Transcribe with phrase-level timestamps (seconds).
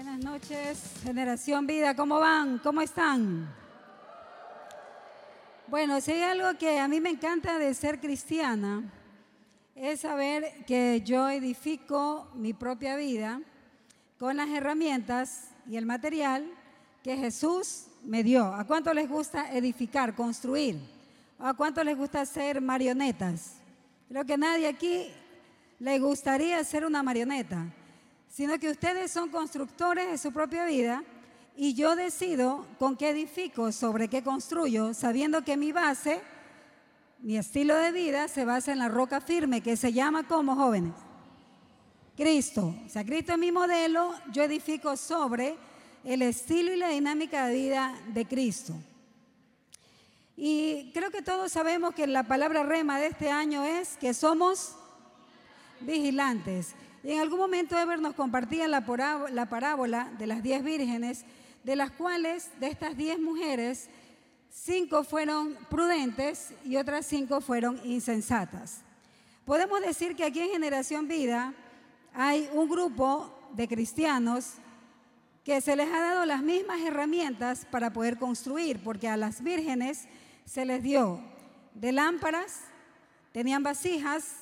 [0.00, 1.96] Buenas noches, Generación Vida.
[1.96, 2.58] ¿Cómo van?
[2.58, 3.52] ¿Cómo están?
[5.66, 8.84] Bueno, si hay algo que a mí me encanta de ser cristiana,
[9.74, 13.40] es saber que yo edifico mi propia vida
[14.20, 16.48] con las herramientas y el material
[17.02, 18.54] que Jesús me dio.
[18.54, 20.78] ¿A cuánto les gusta edificar, construir?
[21.40, 23.56] ¿A cuánto les gusta ser marionetas?
[24.08, 25.10] Creo que nadie aquí
[25.80, 27.66] le gustaría ser una marioneta,
[28.28, 31.02] sino que ustedes son constructores de su propia vida
[31.56, 36.20] y yo decido con qué edifico, sobre qué construyo, sabiendo que mi base,
[37.20, 40.94] mi estilo de vida se basa en la roca firme que se llama como jóvenes.
[42.16, 42.74] Cristo.
[42.84, 45.56] O sea, Cristo es mi modelo, yo edifico sobre
[46.04, 48.74] el estilo y la dinámica de vida de Cristo.
[50.36, 54.76] Y creo que todos sabemos que la palabra rema de este año es que somos
[55.80, 56.74] vigilantes.
[57.02, 61.24] Y en algún momento Ever nos compartía la, parábola de las diez vírgenes,
[61.62, 63.88] de las cuales de estas diez mujeres,
[64.50, 68.82] cinco fueron prudentes y otras cinco fueron insensatas.
[69.44, 71.54] Podemos decir que aquí en Generación Vida
[72.12, 74.54] hay un grupo de cristianos
[75.44, 80.06] que se les ha dado las mismas herramientas para poder construir, porque a las vírgenes
[80.44, 81.20] se les dio
[81.74, 82.60] de lámparas,
[83.32, 84.40] tenían vasijas,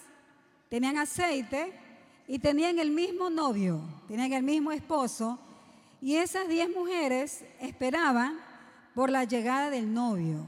[0.69, 1.86] tenían aceite
[2.29, 5.39] y tenían el mismo novio, tenían el mismo esposo,
[6.01, 8.39] y esas diez mujeres esperaban
[8.95, 10.47] por la llegada del novio.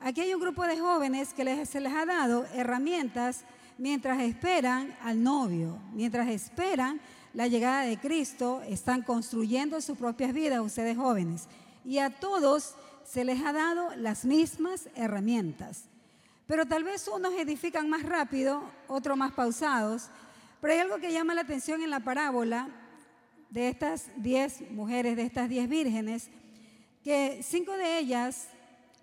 [0.00, 3.44] Aquí hay un grupo de jóvenes que se les ha dado herramientas
[3.78, 7.00] mientras esperan al novio, mientras esperan
[7.34, 11.48] la llegada de Cristo, están construyendo sus propias vidas ustedes jóvenes.
[11.84, 15.84] Y a todos se les ha dado las mismas herramientas.
[16.46, 20.08] Pero tal vez unos edifican más rápido, otros más pausados.
[20.66, 22.68] Pero hay algo que llama la atención en la parábola
[23.50, 26.28] de estas diez mujeres, de estas diez vírgenes,
[27.04, 28.48] que cinco de ellas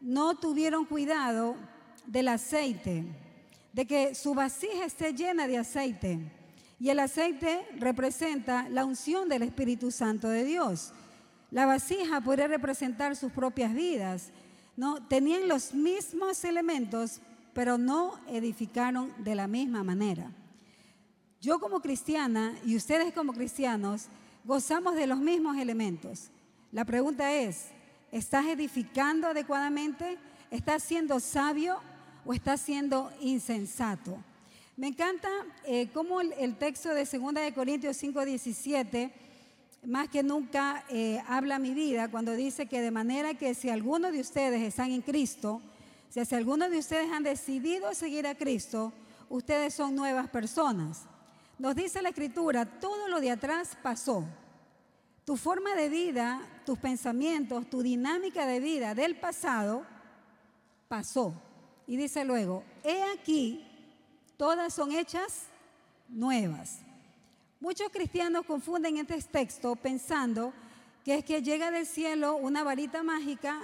[0.02, 1.56] no tuvieron cuidado
[2.06, 3.06] del aceite,
[3.72, 6.20] de que su vasija esté llena de aceite.
[6.82, 10.92] Y el aceite representa la unción del Espíritu Santo de Dios.
[11.50, 14.34] La vasija puede representar sus propias vidas.
[14.76, 15.02] ¿no?
[15.08, 17.22] Tenían los mismos elementos,
[17.54, 20.30] pero no edificaron de la misma manera.
[21.44, 24.06] Yo como cristiana y ustedes como cristianos
[24.46, 26.30] gozamos de los mismos elementos.
[26.72, 27.66] La pregunta es,
[28.14, 30.18] ¿estás edificando adecuadamente?
[30.50, 31.82] ¿Estás siendo sabio
[32.26, 34.16] o estás siendo insensato?
[34.78, 35.28] Me encanta
[35.66, 39.12] eh, cómo el, texto de 2 de Corintios 5, 17
[39.86, 44.14] más que nunca eh, habla mi vida cuando dice que de manera que si alguno
[44.14, 45.62] de ustedes están en Cristo,
[46.08, 48.94] si, alguno de ustedes han decidido seguir a Cristo,
[49.28, 51.06] ustedes son nuevas personas.
[51.64, 54.26] Nos dice la Escritura, todo lo de atrás pasó.
[55.24, 59.86] Tu forma de vida, tus pensamientos, tu dinámica de vida del pasado
[60.90, 61.34] pasó.
[61.88, 63.66] Y dice luego, he aquí,
[64.36, 65.44] todas son hechas
[66.10, 66.80] nuevas.
[67.62, 70.52] Muchos cristianos confunden este texto pensando
[71.06, 73.62] que es que llega del cielo una varita mágica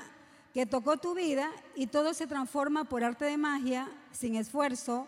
[0.54, 5.06] que tocó tu vida y todo se transforma por arte de magia, sin esfuerzo,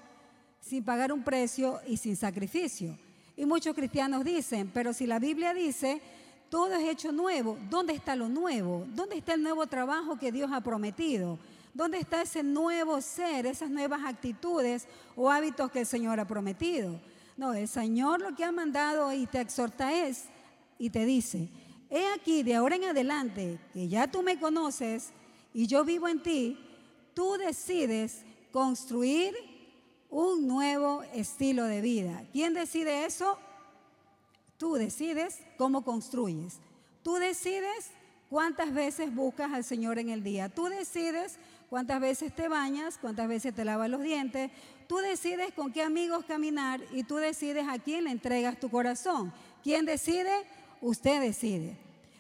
[0.62, 2.98] sin pagar un precio y sin sacrificio.
[3.36, 6.02] Y muchos cristianos dicen, pero si la Biblia dice,
[6.50, 8.86] todo es hecho nuevo, ¿dónde está lo nuevo?
[8.90, 11.40] ¿Dónde está el nuevo trabajo que Dios ha prometido?
[11.74, 17.00] ¿Dónde está ese nuevo ser, esas nuevas actitudes o hábitos que el Señor ha prometido?
[17.38, 20.26] No, el Señor lo que ha mandado y te exhorta es
[20.78, 21.50] y te dice,
[21.90, 25.12] he aquí de ahora en adelante que ya tú me conoces
[25.54, 26.60] y yo vivo en ti,
[27.14, 29.34] tú decides construir
[30.12, 32.24] un nuevo estilo de vida.
[32.32, 33.40] ¿Quién decide eso?
[34.58, 36.60] Tú decides cómo construyes.
[37.02, 37.90] Tú decides
[38.30, 40.50] cuántas veces buscas al Señor en el día.
[40.50, 41.40] Tú decides
[41.70, 44.52] cuántas veces te bañas, cuántas veces te lavas los dientes,
[44.92, 49.32] Tú decides con qué amigos caminar y tú decides a quién le entregas tu corazón.
[49.64, 50.30] ¿Quién decide?
[50.82, 51.78] Usted decide.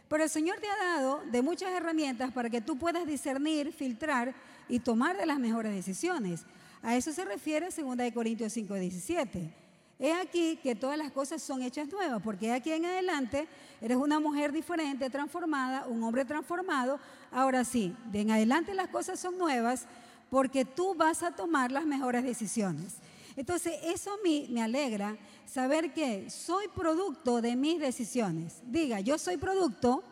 [0.07, 4.33] Pero el Señor te ha dado de muchas herramientas para que tú puedas discernir, filtrar
[4.69, 6.45] y tomar de las mejores decisiones.
[6.83, 9.53] A eso se refiere 2 Corintios 5, 17.
[9.99, 13.47] He aquí que todas las cosas son hechas nuevas, porque aquí en adelante
[13.79, 16.99] eres una mujer diferente, transformada, un hombre transformado.
[17.31, 19.85] Ahora sí, de en adelante las cosas son nuevas
[20.31, 22.95] porque tú vas a tomar las mejores decisiones.
[23.35, 28.61] Entonces, eso a mí me alegra saber que soy producto de mis decisiones.
[28.65, 30.03] Diga, yo soy producto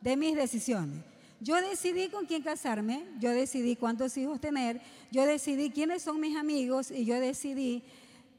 [0.00, 1.11] de mis decisiones.
[1.42, 4.80] Yo decidí con quién casarme, yo decidí cuántos hijos tener,
[5.10, 7.82] yo decidí quiénes son mis amigos y yo decidí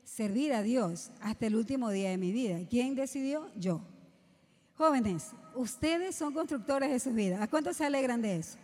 [0.06, 2.60] servir a Dios hasta el último día de mi vida.
[2.70, 3.52] ¿Quién decidió?
[3.58, 3.82] Yo.
[4.78, 7.42] Jóvenes, ustedes son constructores de sus vidas.
[7.42, 8.58] ¿A cuántos se alegran de eso?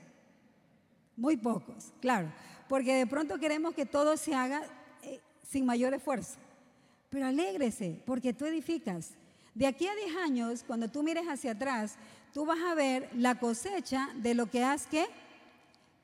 [1.18, 2.32] Muy pocos, claro,
[2.70, 4.62] porque de pronto queremos que todo se haga
[5.04, 6.38] eh, sin mayor esfuerzo.
[7.10, 9.16] Pero alégrese, porque tú edificas.
[9.54, 11.98] De aquí a 10 años, cuando tú mires hacia atrás,
[12.34, 14.88] tú vas a ver la cosecha de lo que has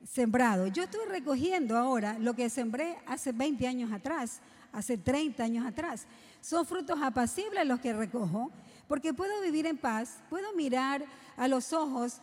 [0.04, 0.66] sembrado.
[0.68, 4.40] Yo estoy recogiendo ahora lo que sembré hace 20 años atrás,
[4.72, 6.06] hace 30 años atrás.
[6.40, 8.50] Son frutos apacibles los que recojo,
[8.88, 11.04] porque puedo vivir en paz, puedo mirar
[11.36, 12.20] a los ojos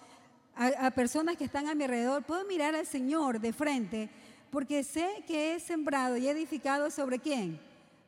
[0.55, 4.09] a, personas que están a mi alrededor, puedo mirar al Señor de frente,
[4.51, 7.59] porque sé que he sembrado y edificado sobre quién?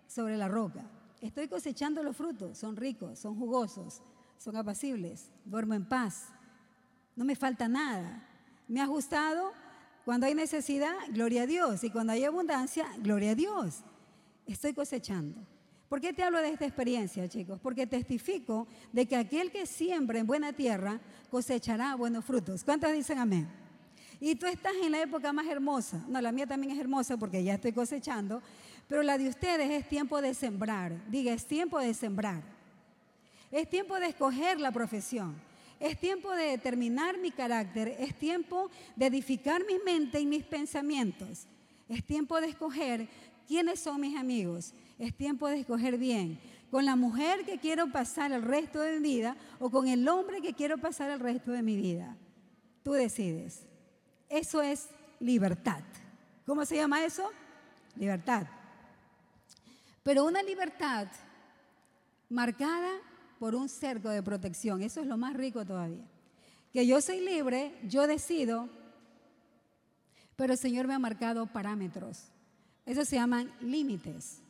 [0.08, 0.84] Sobre la roca.
[1.22, 4.02] Estoy cosechando los frutos, son ricos, son jugosos,
[4.38, 6.30] son apacibles, duermo en paz,
[7.16, 8.28] no me falta nada.
[8.68, 9.54] Me ha ajustado
[10.04, 13.82] cuando hay necesidad, gloria a Dios, y cuando hay abundancia, gloria a Dios.
[14.46, 15.38] Estoy cosechando.
[15.90, 17.60] ¿Por qué te hablo de esta experiencia, chicos?
[17.62, 21.00] Porque testifico de que aquel que siembra en buena tierra
[21.30, 22.64] cosechará buenos frutos.
[22.64, 23.48] ¿Cuántos dicen amén?
[24.20, 26.04] Y tú estás en la época más hermosa.
[26.08, 28.42] No, la mía también es hermosa porque ya estoy cosechando,
[28.88, 30.94] pero la de ustedes es tiempo de sembrar.
[31.10, 32.55] Diga, es tiempo de sembrar.
[33.56, 35.34] Es tiempo de escoger la profesión.
[35.80, 37.88] Es tiempo de determinar mi carácter.
[38.00, 41.48] Es tiempo de edificar mi mente y mis pensamientos.
[41.88, 43.08] Es tiempo de escoger
[43.48, 44.74] quiénes son mis amigos.
[45.00, 46.38] Es tiempo de escoger bien.
[46.70, 50.42] Con la mujer que quiero pasar el resto de mi vida o con el hombre
[50.42, 52.18] que quiero pasar el resto de mi vida.
[52.84, 53.66] Tú decides.
[54.28, 54.90] Eso es
[55.22, 55.80] libertad.
[56.46, 57.32] ¿Cómo se llama eso?
[57.96, 58.48] Libertad.
[60.04, 61.08] Pero una libertad
[62.28, 63.00] marcada
[63.40, 64.82] por un cerco de protección.
[64.82, 66.06] Eso es lo más rico todavía.
[66.72, 68.70] Que yo soy libre, yo decido,
[70.36, 72.26] pero el Señor me ha marcado parámetros.
[72.86, 74.42] Eso se llaman límites.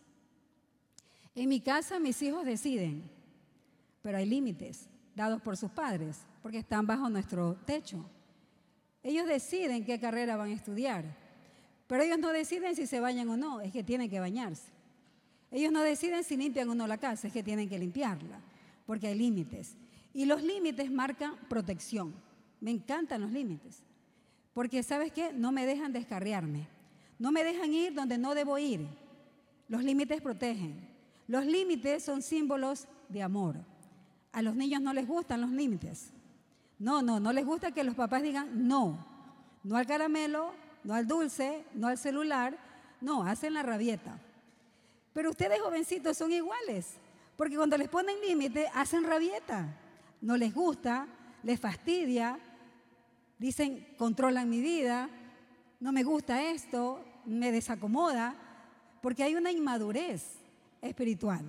[1.36, 3.04] En mi casa mis hijos deciden,
[4.02, 8.06] pero hay límites dados por sus padres, porque están bajo nuestro techo.
[9.02, 11.06] Ellos deciden qué carrera van a estudiar,
[11.88, 14.72] pero ellos no deciden si se bañan o no, es que tienen que bañarse.
[15.52, 18.40] Ellos no deciden si limpian o no la casa, es que tienen que limpiarla,
[18.86, 19.76] porque hay límites.
[20.14, 22.14] Y los límites marcan protección.
[22.62, 23.84] Me encantan los límites,
[24.54, 26.68] porque sabes qué, no me dejan descarriarme.
[27.20, 28.88] No me dejan ir donde no debo ir.
[29.68, 30.88] Los límites protegen.
[31.28, 33.58] Los límites son símbolos de amor.
[34.32, 36.12] A los niños no les gustan los límites.
[36.78, 39.06] No, no, no les gusta que los papás digan no.
[39.64, 40.52] No al caramelo,
[40.84, 42.58] no al dulce, no al celular.
[43.02, 44.20] No, hacen la rabieta.
[45.14, 46.96] Pero ustedes jovencitos son iguales.
[47.36, 49.78] Porque cuando les ponen límite, hacen rabieta.
[50.22, 51.08] No les gusta,
[51.44, 52.40] les fastidia.
[53.38, 55.10] Dicen, controlan mi vida,
[55.80, 58.36] no me gusta esto, me desacomoda,
[59.02, 60.40] porque hay una inmadurez
[60.82, 61.46] espiritual.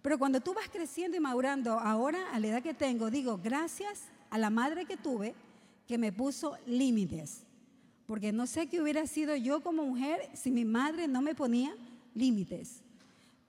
[0.00, 4.08] Pero cuando tú vas creciendo y madurando, ahora a la edad que tengo, digo, gracias
[4.30, 5.34] a la madre que tuve
[5.86, 7.44] que me puso límites.
[8.06, 11.74] Porque no sé qué hubiera sido yo como mujer si mi madre no me ponía
[12.14, 12.82] límites.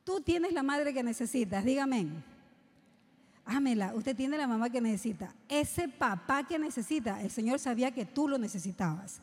[0.09, 2.07] Tú tienes la madre que necesitas, dígame.
[3.45, 5.35] Ámela, usted tiene la mamá que necesita.
[5.47, 9.19] Ese papá que necesita, el Señor sabía que tú lo necesitabas.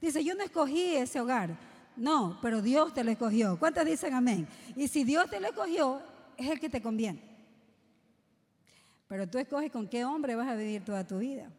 [0.00, 1.58] Dice, yo no escogí ese hogar.
[1.96, 3.58] No, pero Dios te lo escogió.
[3.58, 4.46] ¿Cuántos dicen amén?
[4.76, 6.00] Y si Dios te lo escogió,
[6.36, 7.20] es el que te conviene.
[9.08, 11.50] Pero tú escoges con qué hombre vas a vivir toda tu vida.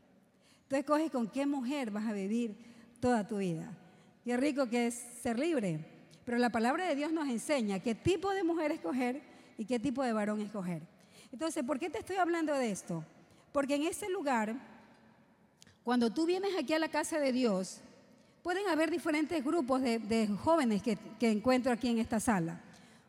[0.69, 2.56] Tú escoges con qué mujer vas a vivir
[3.02, 3.69] toda tu vida.
[4.23, 5.93] Qué rico que es ser libre.
[6.25, 9.21] Pero la palabra de Dios nos enseña qué tipo de mujer escoger
[9.57, 10.81] y qué tipo de varón escoger.
[11.31, 13.03] Entonces, ¿por qué te estoy hablando de esto?
[13.51, 14.56] Porque en ese lugar,
[15.83, 17.81] cuando tú vienes aquí a la casa de Dios,
[18.44, 22.59] Pueden haber diferentes grupos de, jóvenes que, encuentro aquí en esta sala.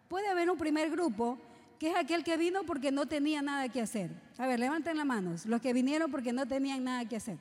[0.08, 1.36] Puede haber un primer grupo
[1.76, 4.12] que es aquel que vino porque no tenía nada que hacer.
[4.38, 7.36] A ver, levanten las manos, los que vinieron porque no tenían nada que hacer.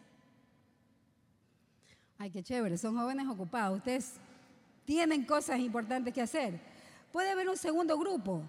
[2.17, 4.13] Ay, qué chévere, son jóvenes ocupados, ustedes
[4.85, 6.59] tienen cosas importantes que hacer.
[7.11, 8.41] Puede haber un segundo grupo,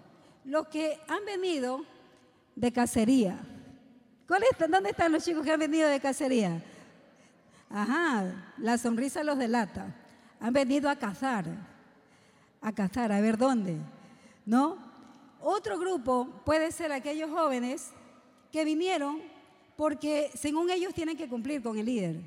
[0.43, 1.85] los que han venido
[2.55, 3.39] de cacería.
[4.27, 6.61] ¿Dónde están los chicos que han venido de cacería?
[7.69, 9.93] Ajá, la sonrisa los delata.
[10.39, 11.45] Han venido a cazar,
[12.61, 13.77] a cazar, a ver dónde,
[14.45, 14.77] ¿no?
[15.39, 17.91] Otro grupo puede ser aquellos jóvenes
[18.51, 19.21] que vinieron
[19.75, 22.21] porque según ellos tienen que cumplir con el líder,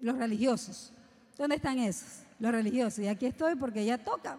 [0.00, 0.92] los religiosos.
[1.36, 2.23] ¿Dónde están esos?
[2.38, 3.00] Los religiosos.
[3.00, 4.38] Y aquí estoy porque ya toca,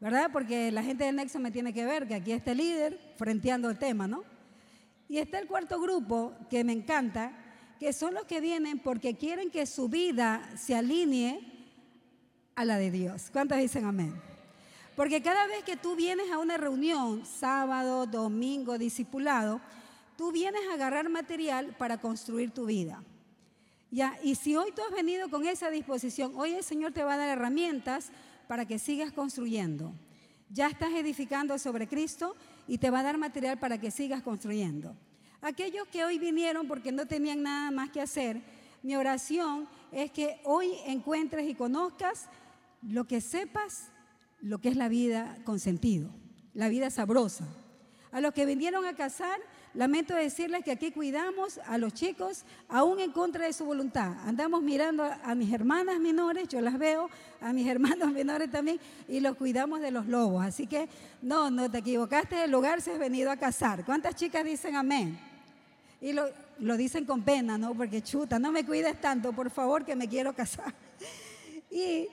[0.00, 0.30] ¿verdad?
[0.32, 3.70] Porque la gente del Nexo me tiene que ver que aquí está el líder frenteando
[3.70, 4.24] el tema, ¿no?
[5.08, 7.32] Y está el cuarto grupo que me encanta,
[7.78, 11.40] que son los que vienen porque quieren que su vida se alinee
[12.54, 13.28] a la de Dios.
[13.32, 14.14] ¿Cuántos dicen amén?
[14.96, 19.60] Porque cada vez que tú vienes a una reunión, sábado, domingo, discipulado,
[20.16, 23.02] tú vienes a agarrar material para construir tu vida.
[23.90, 27.14] Ya, y si hoy tú has venido con esa disposición, hoy el Señor te va
[27.14, 28.10] a dar herramientas
[28.48, 29.92] para que sigas construyendo.
[30.50, 32.36] Ya estás edificando sobre Cristo
[32.68, 34.96] y te va a dar material para que sigas construyendo.
[35.40, 38.40] Aquellos que hoy vinieron porque no tenían nada más que hacer,
[38.82, 42.28] mi oración es que hoy encuentres y conozcas
[42.82, 43.90] lo que sepas,
[44.40, 46.10] lo que es la vida con sentido,
[46.54, 47.46] la vida sabrosa.
[48.12, 49.38] A los que vinieron a casar,
[49.76, 54.14] lamento decirles que aquí cuidamos a los chicos aún en contra de su voluntad.
[54.26, 59.20] Andamos mirando a, mis hermanas menores, yo las veo, a mis hermanos menores también, y
[59.20, 60.44] los cuidamos de los lobos.
[60.44, 60.88] Así que
[61.20, 63.84] no, no te equivocaste del lugar si has venido a casar.
[63.84, 65.18] ¿Cuántas chicas dicen amén?
[66.00, 66.24] Y lo,
[66.58, 67.74] lo dicen con pena, ¿no?
[67.74, 70.74] Porque chuta, no me cuides tanto, por favor, que me quiero casar.
[71.68, 72.08] Y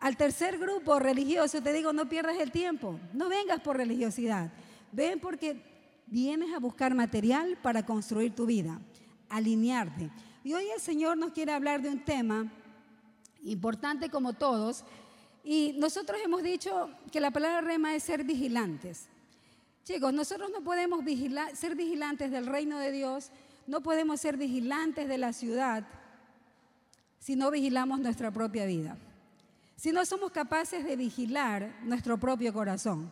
[0.00, 4.52] al tercer grupo religioso te digo, no pierdas el tiempo, no vengas por religiosidad,
[4.92, 5.75] ven porque
[6.06, 8.80] vienes a buscar material para construir tu vida,
[9.28, 10.10] alinearte.
[10.44, 12.50] Y hoy el Señor nos quiere hablar de un tema
[13.42, 14.84] importante como todos,
[15.44, 19.08] y nosotros hemos dicho que la palabra rema es ser vigilantes.
[19.84, 21.04] Chicos, nosotros no podemos
[21.54, 23.30] ser vigilantes del reino de Dios,
[23.68, 25.86] no podemos ser vigilantes de la ciudad
[27.20, 28.96] si no vigilamos nuestra propia vida,
[29.76, 33.10] si no somos capaces de vigilar nuestro propio corazón.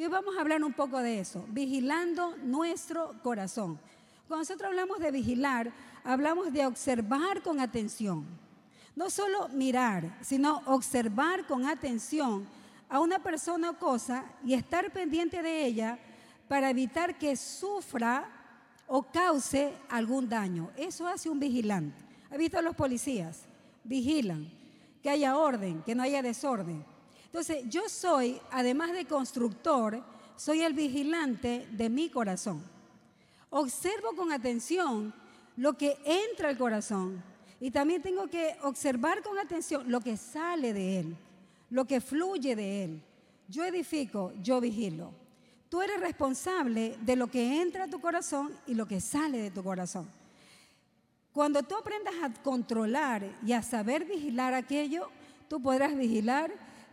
[0.00, 3.78] Y hoy vamos a hablar un poco de eso, vigilando nuestro corazón.
[4.26, 5.70] Cuando nosotros hablamos de vigilar,
[6.04, 8.24] hablamos de observar con atención.
[8.96, 12.48] No solo mirar, sino observar con atención
[12.88, 15.98] a una persona o cosa y estar pendiente de ella
[16.48, 18.26] para evitar que sufra
[18.86, 20.70] o cause algún daño.
[20.78, 22.02] Eso hace un vigilante.
[22.30, 23.42] ¿Ha visto a los policías?
[23.84, 24.50] Vigilan,
[25.02, 26.86] que haya orden, que no haya desorden.
[27.30, 30.02] Entonces, yo soy, además de constructor,
[30.34, 32.60] soy el vigilante de mi corazón.
[33.50, 35.14] Observo con atención
[35.56, 37.22] lo que entra al corazón
[37.60, 41.16] y también tengo que observar con atención lo que sale de él,
[41.70, 43.02] lo que fluye de él.
[43.48, 45.12] Yo edifico, yo vigilo.
[45.68, 49.50] Tú eres responsable de lo que entra a tu corazón y lo que sale de
[49.52, 50.10] tu corazón.
[51.32, 55.10] Cuando tú aprendas a controlar y a saber vigilar aquello,
[55.48, 56.50] tú podrás vigilar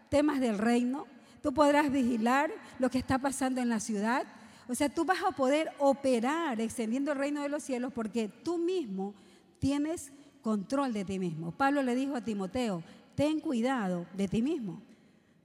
[0.09, 1.05] temas del reino,
[1.41, 4.25] tú podrás vigilar lo que está pasando en la ciudad.
[4.67, 8.57] O sea, tú vas a poder operar extendiendo el reino de los cielos porque tú
[8.57, 9.13] mismo
[9.59, 10.11] tienes
[10.41, 11.51] control de ti mismo.
[11.51, 12.83] Pablo le dijo a Timoteo,
[13.15, 14.81] ten cuidado de ti mismo.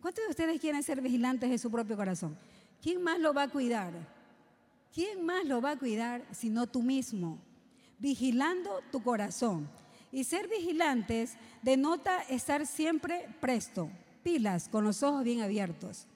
[0.00, 2.36] ¿Cuántos de ustedes quieren ser vigilantes de su propio corazón?
[2.80, 3.92] ¿Quién más lo va a cuidar?
[4.92, 7.38] ¿Quién más lo va a cuidar sino tú mismo?
[7.98, 9.68] Vigilando tu corazón.
[10.10, 13.88] Y ser vigilantes denota estar siempre presto,
[14.22, 16.06] pilas, con los ojos bien abiertos.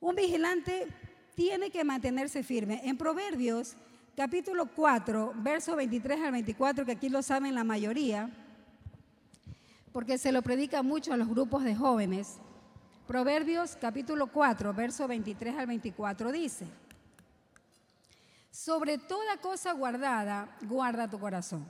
[0.00, 0.88] Un vigilante
[1.34, 2.80] tiene que mantenerse firme.
[2.84, 3.76] En Proverbios,
[4.16, 8.30] capítulo 4, verso 23 al 24, que aquí lo saben la mayoría,
[9.92, 12.38] porque se lo predica mucho a los grupos de jóvenes.
[13.06, 16.66] Proverbios capítulo 4, verso 23 al 24 dice,
[18.50, 21.66] sobre toda cosa guardada, guarda tu corazón.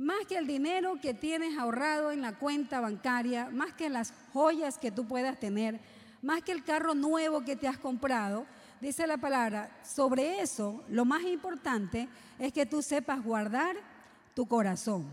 [0.00, 4.78] Más que el dinero que tienes ahorrado en la cuenta bancaria, más que las joyas
[4.78, 5.78] que tú puedas tener,
[6.22, 8.46] más que el carro nuevo que te has comprado,
[8.80, 13.76] dice la palabra, sobre eso lo más importante es que tú sepas guardar
[14.34, 15.04] tu corazón.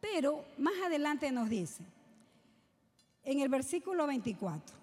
[0.00, 1.84] Pero más adelante nos dice,
[3.22, 4.76] en el versículo 24.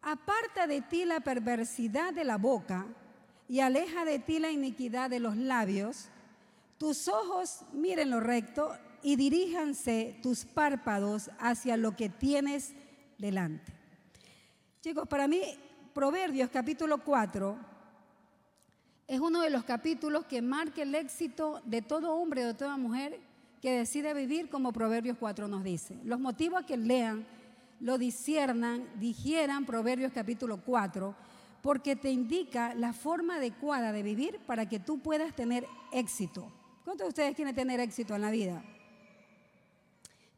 [0.00, 2.86] Aparta de ti la perversidad de la boca
[3.46, 6.08] y aleja de ti la iniquidad de los labios.
[6.80, 12.72] Tus ojos miren lo recto y diríjanse tus párpados hacia lo que tienes
[13.18, 13.70] delante.
[14.80, 15.42] Chicos, para mí
[15.92, 17.58] Proverbios capítulo 4
[19.06, 22.78] es uno de los capítulos que marca el éxito de todo hombre o de toda
[22.78, 23.20] mujer
[23.60, 25.98] que decide vivir como Proverbios 4 nos dice.
[26.02, 27.26] Los motivos a que lean
[27.80, 31.14] lo disiernan, digieran Proverbios capítulo 4,
[31.60, 36.50] porque te indica la forma adecuada de vivir para que tú puedas tener éxito.
[36.84, 38.62] ¿Cuántos de ustedes quieren tener éxito en la vida?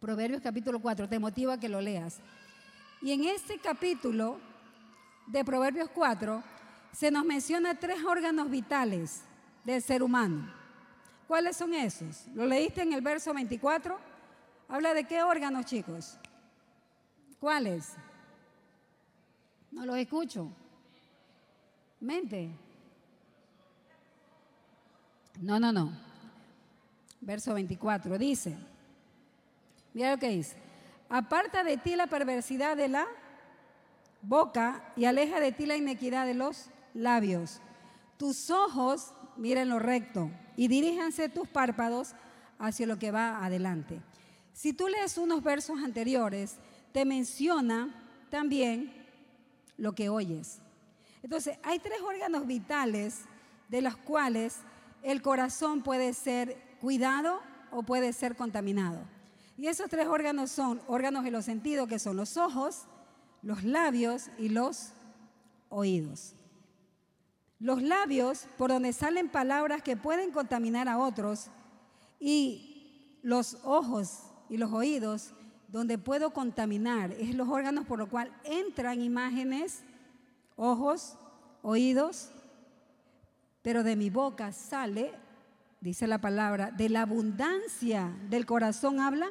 [0.00, 2.18] Proverbios capítulo 4 te motiva a que lo leas.
[3.00, 4.40] Y en este capítulo
[5.28, 6.42] de Proverbios 4
[6.92, 9.22] se nos menciona tres órganos vitales
[9.64, 10.52] del ser humano.
[11.28, 12.26] ¿Cuáles son esos?
[12.34, 13.96] ¿Lo leíste en el verso 24?
[14.68, 16.18] Habla de qué órganos, chicos.
[17.38, 17.92] ¿Cuáles?
[19.70, 20.48] No los escucho.
[22.00, 22.50] Mente.
[25.40, 26.11] No, no, no.
[27.22, 28.56] Verso 24 dice,
[29.94, 30.56] mira lo que dice,
[31.08, 33.06] aparta de ti la perversidad de la
[34.22, 37.60] boca y aleja de ti la inequidad de los labios.
[38.16, 42.16] Tus ojos miren lo recto y diríjanse tus párpados
[42.58, 44.00] hacia lo que va adelante.
[44.52, 46.56] Si tú lees unos versos anteriores,
[46.90, 47.94] te menciona
[48.30, 48.92] también
[49.76, 50.58] lo que oyes.
[51.22, 53.20] Entonces, hay tres órganos vitales
[53.68, 54.56] de los cuales
[55.04, 58.98] el corazón puede ser cuidado o puede ser contaminado.
[59.56, 62.86] Y esos tres órganos son órganos de los sentidos, que son los ojos,
[63.40, 64.88] los labios y los
[65.68, 66.34] oídos.
[67.60, 71.46] Los labios, por donde salen palabras que pueden contaminar a otros,
[72.18, 75.30] y los ojos y los oídos,
[75.68, 79.84] donde puedo contaminar, es los órganos por los cuales entran imágenes,
[80.56, 81.16] ojos,
[81.62, 82.32] oídos,
[83.62, 85.12] pero de mi boca sale,
[85.82, 89.30] dice la palabra, de la abundancia del corazón habla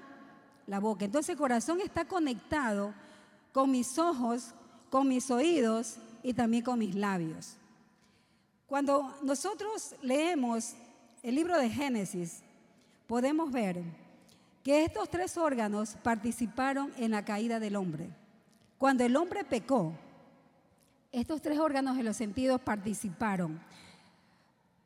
[0.68, 1.06] la boca.
[1.06, 2.94] Entonces el corazón está conectado
[3.54, 4.54] con mis ojos,
[4.90, 7.58] con mis oídos y también con mis labios.
[8.68, 10.74] Cuando nosotros leemos
[11.24, 12.42] el libro de Génesis,
[13.08, 13.82] podemos ver
[14.64, 18.10] que estos tres órganos participaron en la caída del hombre.
[18.78, 19.94] Cuando el hombre pecó,
[21.12, 23.60] estos tres órganos de los sentidos participaron.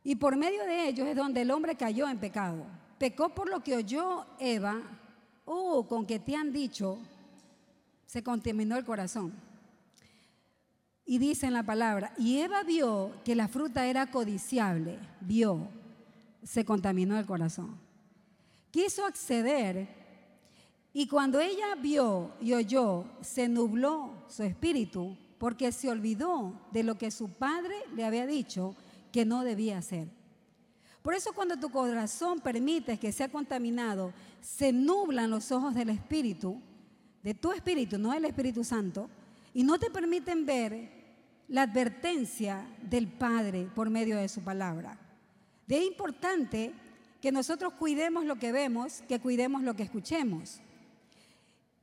[0.07, 2.63] Y por medio de ellos es donde el hombre cayó en pecado.
[2.99, 4.79] Pecó por lo que oyó Eva,
[5.45, 6.99] o oh, con que te han dicho,
[8.05, 9.33] se contaminó el corazón.
[11.07, 15.67] Y dice en la palabra, y Eva vio que la fruta era codiciable, vio,
[16.43, 17.75] se contaminó el corazón.
[18.69, 19.87] Quiso acceder
[20.93, 26.95] y cuando ella vio y oyó, se nubló su espíritu porque se olvidó de lo
[26.95, 28.75] que su padre le había dicho
[29.15, 30.09] que no debía hacer.
[31.01, 36.59] Por eso cuando tu corazón permite que sea contaminado, se nublan los ojos del espíritu,
[37.23, 39.09] de tu espíritu, no del Espíritu Santo,
[39.53, 40.89] y no te permiten ver
[41.47, 44.99] la advertencia del Padre por medio de su palabra.
[45.65, 46.73] De importante
[47.21, 50.59] que nosotros cuidemos lo que vemos, que cuidemos lo que escuchemos.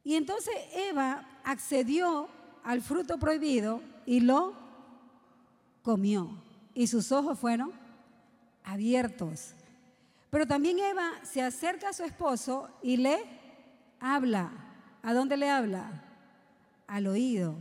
[0.04, 2.28] Y entonces Eva accedió
[2.62, 4.52] al fruto prohibido y lo
[5.83, 6.51] comió.
[6.74, 7.72] Y sus ojos fueron
[8.64, 9.54] abiertos.
[10.30, 13.18] Pero también Eva se acerca a su esposo y le
[14.00, 14.50] habla.
[15.02, 16.04] ¿A dónde le habla?
[16.87, 17.56] Al oído.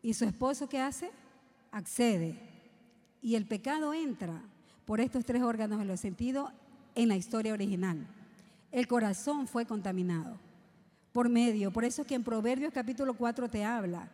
[0.00, 1.10] ¿Y su esposo qué hace?
[1.70, 2.36] accede
[3.20, 4.42] y el pecado entra
[4.84, 6.50] por estos tres órganos de los sentidos
[6.94, 8.06] en la historia original.
[8.72, 10.38] El corazón fue contaminado
[11.12, 14.08] por medio, por eso es que en Proverbios capítulo 4 te habla,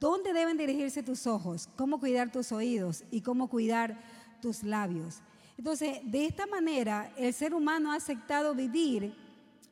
[0.00, 1.68] ¿dónde deben dirigirse tus ojos?
[1.76, 3.04] ¿Cómo cuidar tus oídos?
[3.10, 3.98] ¿Y cómo cuidar
[4.40, 5.20] tus labios?
[5.58, 9.14] Entonces, de esta manera, el ser humano ha aceptado vivir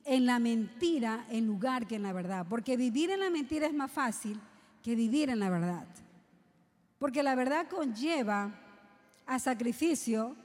[0.04, 3.74] en la mentira en lugar que en la verdad, porque vivir en la mentira es
[3.74, 4.40] más fácil
[4.82, 5.86] que vivir en la verdad.
[6.98, 8.52] Porque la verdad conlleva
[9.26, 10.36] a sacrificio,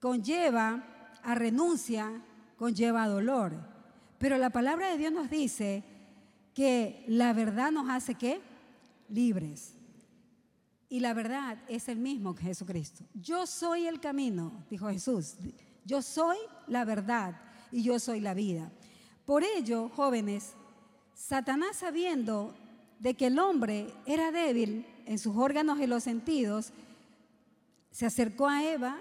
[0.00, 0.82] conlleva
[1.22, 2.22] a renuncia,
[2.56, 3.52] conlleva a dolor.
[4.18, 5.84] Pero la palabra de Dios nos dice
[6.54, 8.40] que la verdad nos hace qué?
[9.08, 9.74] Libres.
[10.88, 13.04] Y la verdad es el mismo que Jesucristo.
[13.14, 15.34] Yo soy el camino, dijo Jesús.
[15.84, 17.40] Yo soy la verdad
[17.70, 18.70] y yo soy la vida.
[19.26, 20.54] Por ello, jóvenes,
[21.14, 22.54] Satanás sabiendo
[22.98, 26.72] de que el hombre era débil, en sus órganos y los sentidos,
[27.90, 28.98] se acercó a Eva,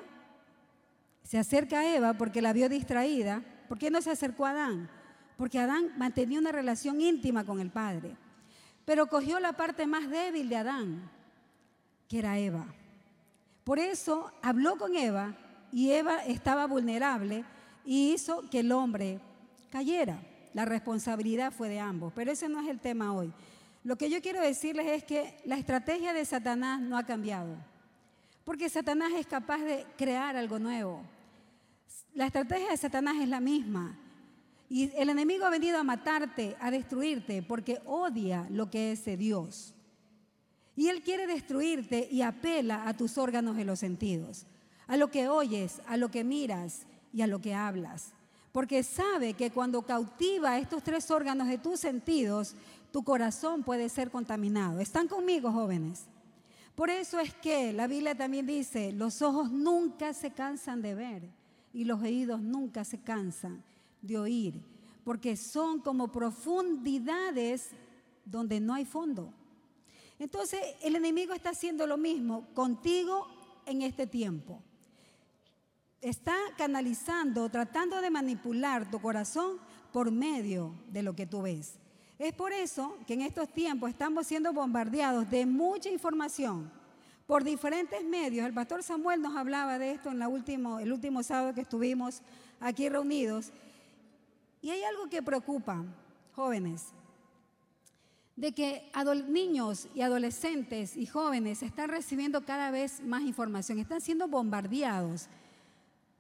[1.23, 3.43] se acerca a Eva porque la vio distraída.
[3.67, 4.89] ¿Por qué no se acercó a Adán?
[5.35, 8.15] Porque Adán mantenía una relación íntima con el Padre.
[8.87, 11.11] Pero cogió la parte más débil de Adán,
[12.07, 12.65] que era Eva.
[13.65, 15.35] Por eso habló con Eva
[15.73, 17.43] y Eva estaba vulnerable
[17.83, 19.19] y hizo que el hombre
[19.69, 20.21] cayera.
[20.53, 23.33] La responsabilidad fue de ambos, pero ese no es el tema hoy.
[23.83, 27.57] Lo que yo quiero decirles es que la estrategia de Satanás no ha cambiado,
[28.45, 31.03] porque Satanás es capaz de crear algo nuevo.
[32.13, 33.99] La estrategia de Satanás es la misma.
[34.69, 39.15] Y el enemigo ha venido a matarte, a destruirte, porque odia lo que es de
[39.15, 39.73] Dios.
[40.75, 44.45] Y él quiere destruirte y apela a tus órganos de los sentidos,
[44.87, 48.11] a lo que oyes, a lo que miras y a lo que hablas.
[48.51, 52.55] Porque sabe que cuando cautiva estos tres órganos de tus sentidos,
[52.91, 54.79] tu corazón puede ser contaminado.
[54.79, 56.05] ¿Están conmigo, jóvenes?
[56.75, 61.23] Por eso es que la Biblia también dice, los ojos nunca se cansan de ver
[61.73, 63.63] y los oídos nunca se cansan
[64.01, 64.61] de oír,
[65.03, 67.69] porque son como profundidades
[68.25, 69.33] donde no hay fondo.
[70.19, 73.27] Entonces el enemigo está haciendo lo mismo contigo
[73.65, 74.61] en este tiempo.
[76.01, 79.57] Está canalizando, tratando de manipular tu corazón
[79.91, 81.75] por medio de lo que tú ves.
[82.19, 86.71] Es por eso que en estos tiempos estamos siendo bombardeados de mucha información,
[87.27, 88.45] por diferentes medios.
[88.45, 92.21] El pastor Samuel nos hablaba de esto en la último, el último sábado que estuvimos
[92.59, 93.51] aquí reunidos.
[94.61, 95.83] Y hay algo que preocupa,
[96.33, 96.93] jóvenes,
[98.35, 98.91] de que
[99.27, 105.27] niños y adolescentes y jóvenes están recibiendo cada vez más información, están siendo bombardeados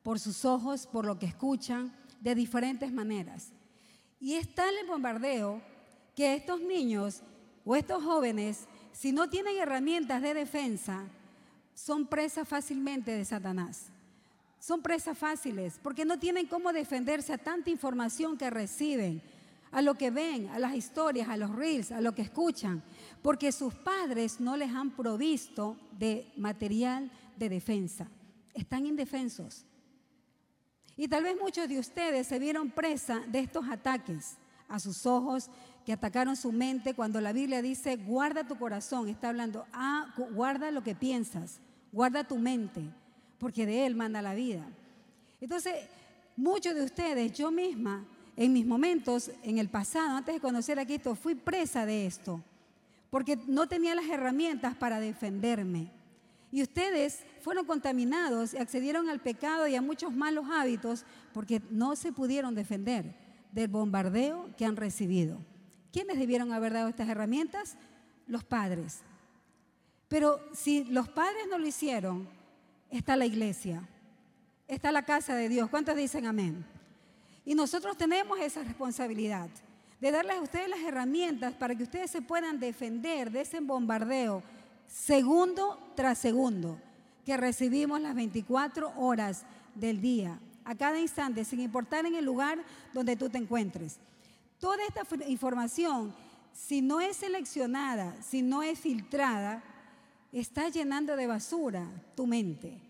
[0.01, 3.51] por sus ojos, por lo que escuchan, de diferentes maneras.
[4.19, 5.61] Y es tal el bombardeo
[6.15, 7.21] que estos niños
[7.63, 11.03] o estos jóvenes, si no tienen herramientas de defensa,
[11.75, 13.91] son presas fácilmente de Satanás.
[14.59, 19.21] Son presas fáciles porque no tienen cómo defenderse a tanta información que reciben,
[19.71, 22.83] a lo que ven, a las historias, a los reels, a lo que escuchan,
[23.21, 28.07] porque sus padres no les han provisto de material de defensa.
[28.53, 29.65] Están indefensos.
[30.95, 35.49] Y tal vez muchos de ustedes se vieron presa de estos ataques a sus ojos
[35.85, 40.71] que atacaron su mente cuando la Biblia dice, guarda tu corazón, está hablando, ah, guarda
[40.71, 41.59] lo que piensas,
[41.91, 42.89] guarda tu mente,
[43.39, 44.65] porque de él manda la vida.
[45.39, 45.73] Entonces,
[46.35, 50.85] muchos de ustedes, yo misma, en mis momentos, en el pasado, antes de conocer a
[50.85, 52.41] Cristo, fui presa de esto,
[53.09, 55.91] porque no tenía las herramientas para defenderme.
[56.51, 61.95] Y ustedes fueron contaminados y accedieron al pecado y a muchos malos hábitos porque no
[61.95, 63.15] se pudieron defender
[63.51, 65.39] del bombardeo que han recibido.
[65.91, 67.75] ¿Quiénes debieron haber dado estas herramientas?
[68.27, 69.01] Los padres.
[70.07, 72.29] Pero si los padres no lo hicieron,
[72.89, 73.87] está la iglesia,
[74.67, 75.69] está la casa de Dios.
[75.69, 76.65] ¿Cuántos dicen amén?
[77.45, 79.49] Y nosotros tenemos esa responsabilidad
[79.99, 84.43] de darles a ustedes las herramientas para que ustedes se puedan defender de ese bombardeo
[84.87, 86.79] segundo tras segundo
[87.25, 89.43] que recibimos las 24 horas
[89.75, 93.99] del día, a cada instante, sin importar en el lugar donde tú te encuentres.
[94.59, 96.13] Toda esta información,
[96.53, 99.61] si no es seleccionada, si no es filtrada,
[100.31, 102.81] está llenando de basura tu mente,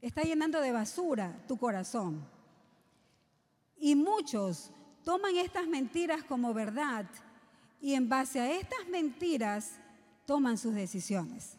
[0.00, 2.24] está llenando de basura tu corazón.
[3.76, 4.70] Y muchos
[5.04, 7.06] toman estas mentiras como verdad
[7.80, 9.72] y en base a estas mentiras
[10.26, 11.56] toman sus decisiones.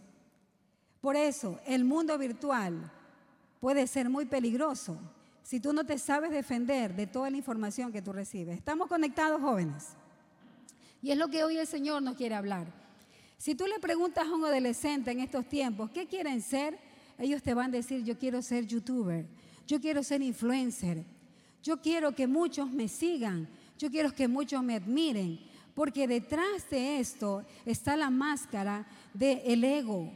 [1.02, 2.92] Por eso, el mundo virtual
[3.60, 5.00] puede ser muy peligroso
[5.44, 8.58] si tú no te sabes defender de toda la información que tú recibes.
[8.58, 9.88] Estamos conectados, jóvenes.
[11.02, 12.68] Y es lo que hoy el Señor nos quiere hablar.
[13.40, 16.78] Si tú le preguntas a un adolescente en estos tiempos, ¿qué quieren ser?
[17.18, 19.26] Ellos te van a decir, yo quiero ser youtuber,
[19.66, 21.06] yo quiero ser influencer,
[21.64, 23.48] yo quiero que muchos me sigan,
[23.78, 25.40] yo quiero que muchos me admiren,
[25.74, 30.12] porque detrás de esto está la máscara del ego,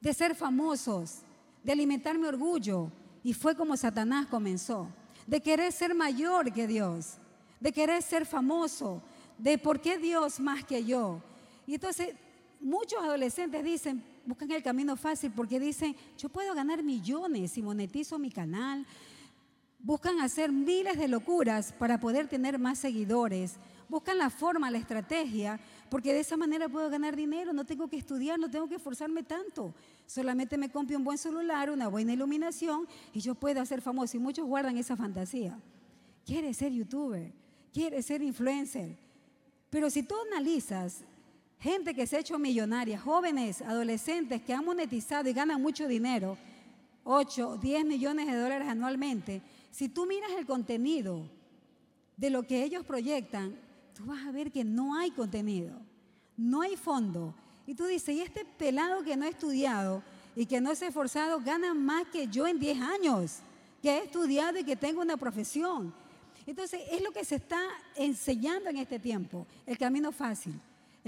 [0.00, 1.18] de ser famosos,
[1.62, 2.90] de alimentar mi orgullo.
[3.22, 4.88] Y fue como Satanás comenzó,
[5.26, 7.18] de querer ser mayor que Dios,
[7.60, 9.02] de querer ser famoso,
[9.36, 11.20] de por qué Dios más que yo.
[11.66, 12.14] Y entonces
[12.60, 18.18] muchos adolescentes dicen, buscan el camino fácil porque dicen, yo puedo ganar millones si monetizo
[18.18, 18.86] mi canal.
[19.80, 23.56] Buscan hacer miles de locuras para poder tener más seguidores,
[23.88, 27.96] buscan la forma, la estrategia, porque de esa manera puedo ganar dinero, no tengo que
[27.96, 29.72] estudiar, no tengo que esforzarme tanto.
[30.06, 34.16] Solamente me compro un buen celular, una buena iluminación y yo puedo hacer famoso.
[34.16, 35.58] Y muchos guardan esa fantasía.
[36.26, 37.32] Quiere ser youtuber,
[37.72, 38.96] quiere ser influencer.
[39.70, 41.04] Pero si tú analizas
[41.60, 46.38] gente que se ha hecho millonaria, jóvenes, adolescentes que han monetizado y ganan mucho dinero,
[47.04, 51.22] 8, 10 millones de dólares anualmente, si tú miras el contenido
[52.16, 53.54] de lo que ellos proyectan,
[53.94, 55.72] tú vas a ver que no hay contenido,
[56.36, 57.34] no hay fondo.
[57.66, 60.02] Y tú dices, y este pelado que no ha estudiado
[60.34, 63.38] y que no se ha esforzado gana más que yo en 10 años,
[63.82, 65.92] que he estudiado y que tengo una profesión.
[66.46, 67.60] Entonces, es lo que se está
[67.94, 70.54] enseñando en este tiempo, el camino fácil,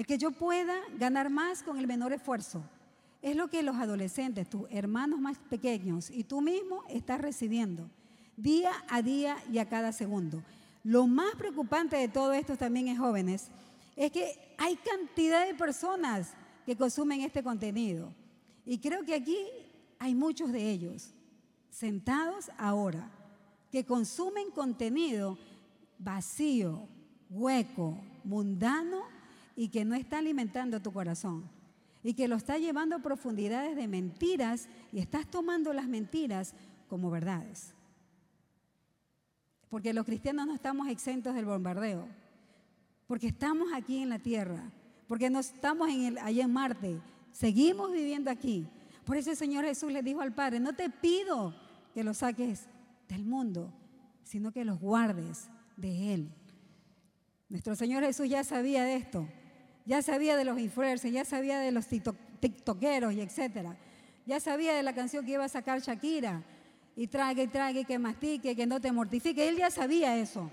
[0.00, 2.62] el que yo pueda ganar más con el menor esfuerzo.
[3.20, 7.86] Es lo que los adolescentes, tus hermanos más pequeños y tú mismo estás recibiendo
[8.34, 10.42] día a día y a cada segundo.
[10.84, 13.48] Lo más preocupante de todo esto también es jóvenes,
[13.94, 16.32] es que hay cantidad de personas
[16.64, 18.10] que consumen este contenido.
[18.64, 19.36] Y creo que aquí
[19.98, 21.12] hay muchos de ellos
[21.68, 23.06] sentados ahora
[23.70, 25.36] que consumen contenido
[25.98, 26.88] vacío,
[27.28, 29.19] hueco, mundano
[29.60, 31.44] y que no está alimentando tu corazón
[32.02, 36.54] y que lo está llevando a profundidades de mentiras y estás tomando las mentiras
[36.88, 37.74] como verdades
[39.70, 42.08] porque los cristianos no estamos exentos del bombardeo,
[43.06, 44.70] porque estamos aquí en la tierra,
[45.06, 47.00] porque no estamos en allá en Marte,
[47.32, 48.66] seguimos viviendo aquí.
[49.04, 51.54] Por eso el Señor Jesús le dijo al Padre, no te pido
[51.94, 52.66] que los saques
[53.08, 53.72] del mundo,
[54.24, 56.34] sino que los guardes de Él.
[57.48, 59.28] Nuestro Señor Jesús ya sabía de esto,
[59.86, 63.76] ya sabía de los influencers, ya sabía de los tiktokeros y etcétera.
[64.26, 66.42] Ya sabía de la canción que iba a sacar Shakira
[66.96, 69.48] y trague trague, que mastique, que no te mortifique.
[69.48, 70.50] Él ya sabía eso.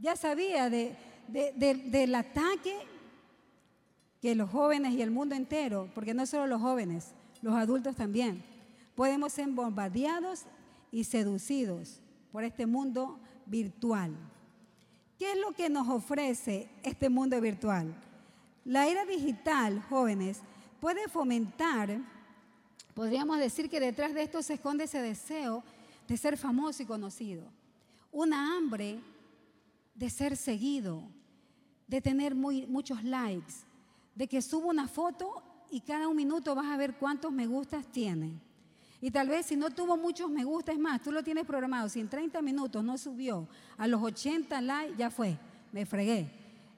[0.00, 0.96] Ya sabía de,
[1.28, 2.74] del ataque
[4.20, 8.42] que los jóvenes y el mundo entero, porque no solo los jóvenes, los adultos también,
[8.94, 10.46] podemos ser bombardeados
[10.90, 12.00] y seducidos
[12.32, 14.16] por este mundo virtual.
[15.18, 17.94] ¿Qué es lo que nos ofrece este mundo virtual?
[18.64, 20.40] La era digital, jóvenes,
[20.80, 22.00] puede fomentar,
[22.94, 25.62] podríamos decir que detrás de esto se esconde ese deseo
[26.08, 27.44] de ser famoso y conocido,
[28.10, 29.00] una hambre
[29.94, 31.02] de ser seguido,
[31.86, 33.54] de tener muchos likes,
[34.14, 37.86] de que subo una foto y cada un minuto vas a ver cuántos me gustas
[37.86, 38.40] tiene.
[39.04, 41.90] Y tal vez si no tuvo muchos me gusta, es más, tú lo tienes programado,
[41.90, 45.36] si en 30 minutos no subió a los 80 likes, ya fue,
[45.72, 46.26] me fregué.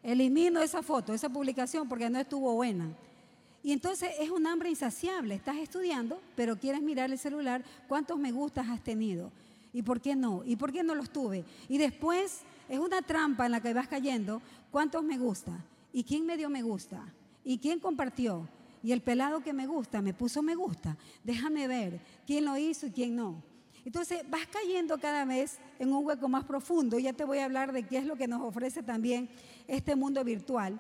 [0.03, 2.89] Elimino esa foto, esa publicación porque no estuvo buena.
[3.63, 5.37] Y entonces es un hambre insaciable.
[5.37, 9.31] Estás estudiando, pero quieres mirar el celular, cuántos me gustas has tenido.
[9.73, 10.43] ¿Y por qué no?
[10.45, 11.45] ¿Y por qué no los tuve?
[11.69, 15.53] Y después es una trampa en la que vas cayendo, cuántos me gusta.
[15.93, 17.05] ¿Y quién me dio me gusta?
[17.45, 18.49] ¿Y quién compartió?
[18.87, 20.97] Y el pelado que me gusta me puso me gusta.
[21.25, 23.43] Déjame ver quién lo hizo y quién no.
[23.85, 26.97] Entonces vas cayendo cada vez en un hueco más profundo.
[26.97, 29.29] Ya te voy a hablar de qué es lo que nos ofrece también
[29.67, 30.79] este mundo virtual.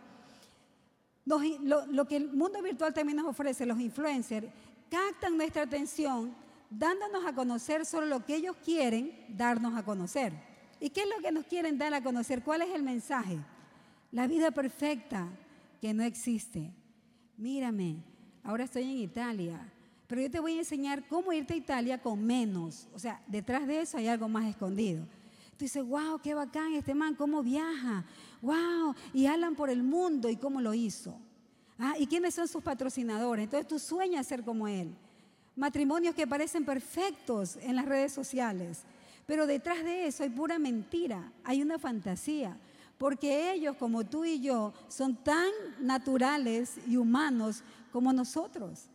[1.25, 1.41] lo,
[1.87, 4.47] lo, que el mundo virtual también nos ofrece, los influencers,
[4.89, 6.33] captan nuestra atención
[6.71, 10.33] dándonos a conocer solo lo que ellos quieren darnos a conocer.
[10.79, 12.45] ¿Y qué es lo que nos quieren dar a conocer?
[12.45, 13.37] ¿Cuál es el mensaje?
[14.13, 15.29] La vida perfecta,
[15.81, 16.73] que no existe.
[17.37, 17.97] Mírame,
[18.43, 19.61] ahora estoy en Italia,
[20.07, 22.89] pero yo te voy a enseñar cómo irte a Italia con menos.
[22.95, 25.05] O sea, detrás de eso hay algo más escondido.
[25.57, 28.05] Tú dices, wow, qué bacán este man, cómo viaja.
[28.43, 31.19] Wow, y hablan por el mundo y cómo lo hizo.
[31.79, 33.45] Ah, ¿Y quiénes son sus patrocinadores?
[33.45, 34.95] Entonces tú sueñas ser como él.
[35.57, 38.83] Matrimonios que parecen perfectos en las redes sociales.
[39.27, 42.57] Pero detrás de eso hay pura mentira, hay una fantasía
[42.99, 48.89] porque ellos, como tú y yo, son tan naturales y humanos como nosotros.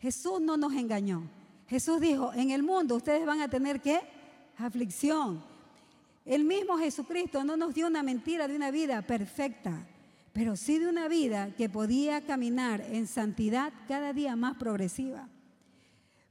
[0.00, 1.22] Jesús no nos engañó.
[1.68, 4.00] Jesús dijo, en el mundo ustedes van a tener qué?
[4.58, 5.42] Aflicción.
[6.24, 9.86] El mismo Jesucristo no nos dio una mentira de una vida perfecta,
[10.32, 15.28] pero sí de una vida que podía caminar en santidad cada día más progresiva.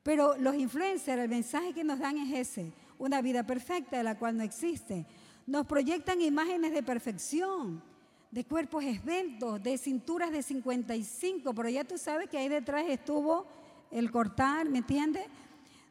[0.04, 4.18] Pero los influencers, el mensaje que nos dan es ese, una vida perfecta de la
[4.18, 5.06] cual no existe,
[5.50, 7.82] nos proyectan imágenes de perfección,
[8.30, 13.48] de cuerpos esbeltos, de cinturas de 55, pero ya tú sabes que ahí detrás estuvo
[13.90, 15.26] el cortar, ¿me entiendes?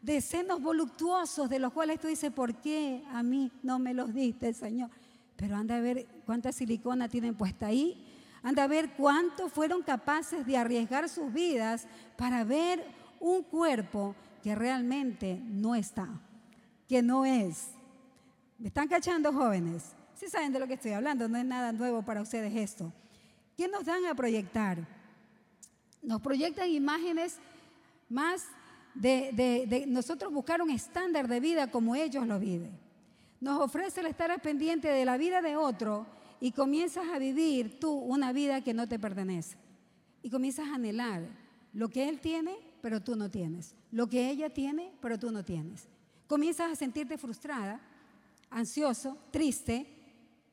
[0.00, 4.14] De senos voluptuosos, de los cuales tú dices, ¿por qué a mí no me los
[4.14, 4.90] diste, Señor?
[5.34, 8.06] Pero anda a ver cuánta silicona tienen puesta ahí,
[8.44, 12.84] anda a ver cuánto fueron capaces de arriesgar sus vidas para ver
[13.18, 16.08] un cuerpo que realmente no está,
[16.86, 17.72] que no es.
[18.58, 19.92] ¿Me están cachando jóvenes?
[20.16, 22.92] Si saben de lo que estoy hablando, no es nada nuevo para ustedes esto.
[23.56, 24.84] ¿Qué nos dan a proyectar?
[26.02, 27.38] Nos proyectan imágenes
[28.08, 28.46] más
[28.94, 32.76] de, nosotros buscar un estándar de vida como ellos lo viven.
[33.40, 36.06] Nos ofrece el estar pendiente de la vida de otro
[36.40, 39.56] y comienzas a vivir tú una vida que no te pertenece.
[40.20, 41.22] Y comienzas a anhelar
[41.72, 43.76] lo que él tiene, pero tú no tienes.
[43.92, 45.86] Lo que ella tiene, pero tú no tienes.
[46.26, 47.80] Comienzas a sentirte frustrada
[48.50, 49.86] ansioso, triste,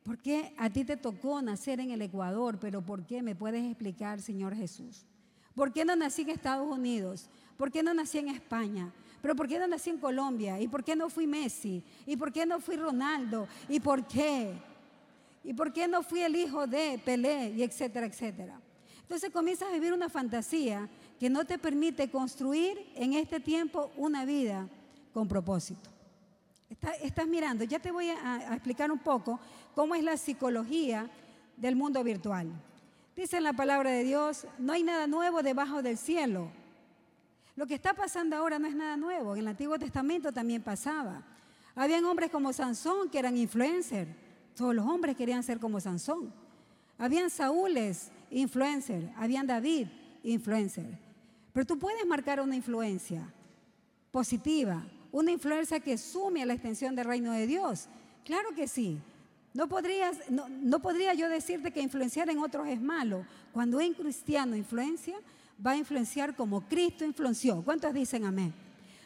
[0.04, 2.58] ¿por qué a ti te tocó nacer en el Ecuador?
[2.60, 5.06] Pero ¿por qué me puedes explicar, Señor Jesús?
[5.54, 7.30] ¿Por qué no nací en Estados Unidos?
[7.58, 8.92] ¿Por qué no nací en España?
[9.22, 10.60] ¿Pero por qué no nací en Colombia?
[10.60, 11.82] ¿Y por qué no fui Messi?
[12.06, 13.48] ¿Y por qué no fui Ronaldo?
[13.70, 14.54] ¿Y por qué?
[15.44, 17.52] ¿Y por qué no fui el hijo de Pelé?
[17.52, 18.60] Y etcétera, etcétera.
[19.02, 24.26] Entonces comienzas a vivir una fantasía que no te permite construir en este tiempo una
[24.26, 24.68] vida
[25.14, 25.95] con propósito
[26.70, 29.40] estás mirando, ya te voy a, explicar un poco
[29.74, 31.10] cómo es la psicología
[31.58, 32.52] del mundo virtual.
[33.16, 36.50] Dice en la palabra de Dios, no hay nada nuevo debajo del cielo.
[37.56, 39.34] Lo que está pasando ahora no es nada nuevo.
[39.34, 41.24] En el Antiguo Testamento también pasaba.
[41.76, 44.10] Habían hombres como Sansón que eran influencers.
[44.56, 46.34] Todos los hombres querían ser como Sansón.
[46.98, 49.10] Habían Saúles, influencer.
[49.16, 49.88] Habían David,
[50.24, 51.00] influencer.
[51.54, 53.32] Pero tú puedes marcar una influencia
[54.12, 57.88] positiva, una influencia que sume a la extensión del reino de Dios.
[58.26, 59.00] Claro que sí.
[59.54, 59.66] No,
[60.50, 63.26] no, podría yo decirte que influenciar en otros es malo.
[63.54, 65.16] Cuando un cristiano influencia,
[65.66, 67.62] va a influenciar como Cristo influenció.
[67.64, 68.54] ¿Cuántos dicen amén?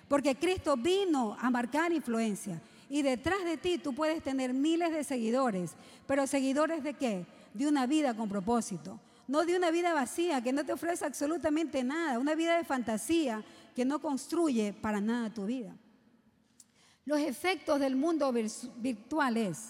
[0.07, 2.59] Porque Cristo vino a marcar influencia.
[2.89, 5.73] Y detrás de ti tú puedes tener miles de seguidores.
[6.07, 7.27] Pero seguidores de qué?
[7.53, 8.99] De una vida con propósito.
[9.27, 13.43] no de una vida vacía que no te ofrece absolutamente nada, una vida de fantasía
[13.75, 15.75] que no construye para nada tu vida.
[17.09, 19.69] Los efectos del mundo virtual es,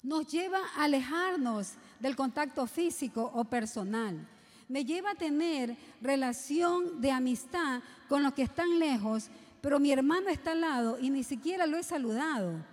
[0.00, 4.24] nos lleva a alejarnos del contacto físico o personal.
[4.68, 9.26] Me lleva a tener relación de amistad con los que están lejos,
[9.60, 12.64] pero mi hermano está al lado y ni siquiera lo he saludado.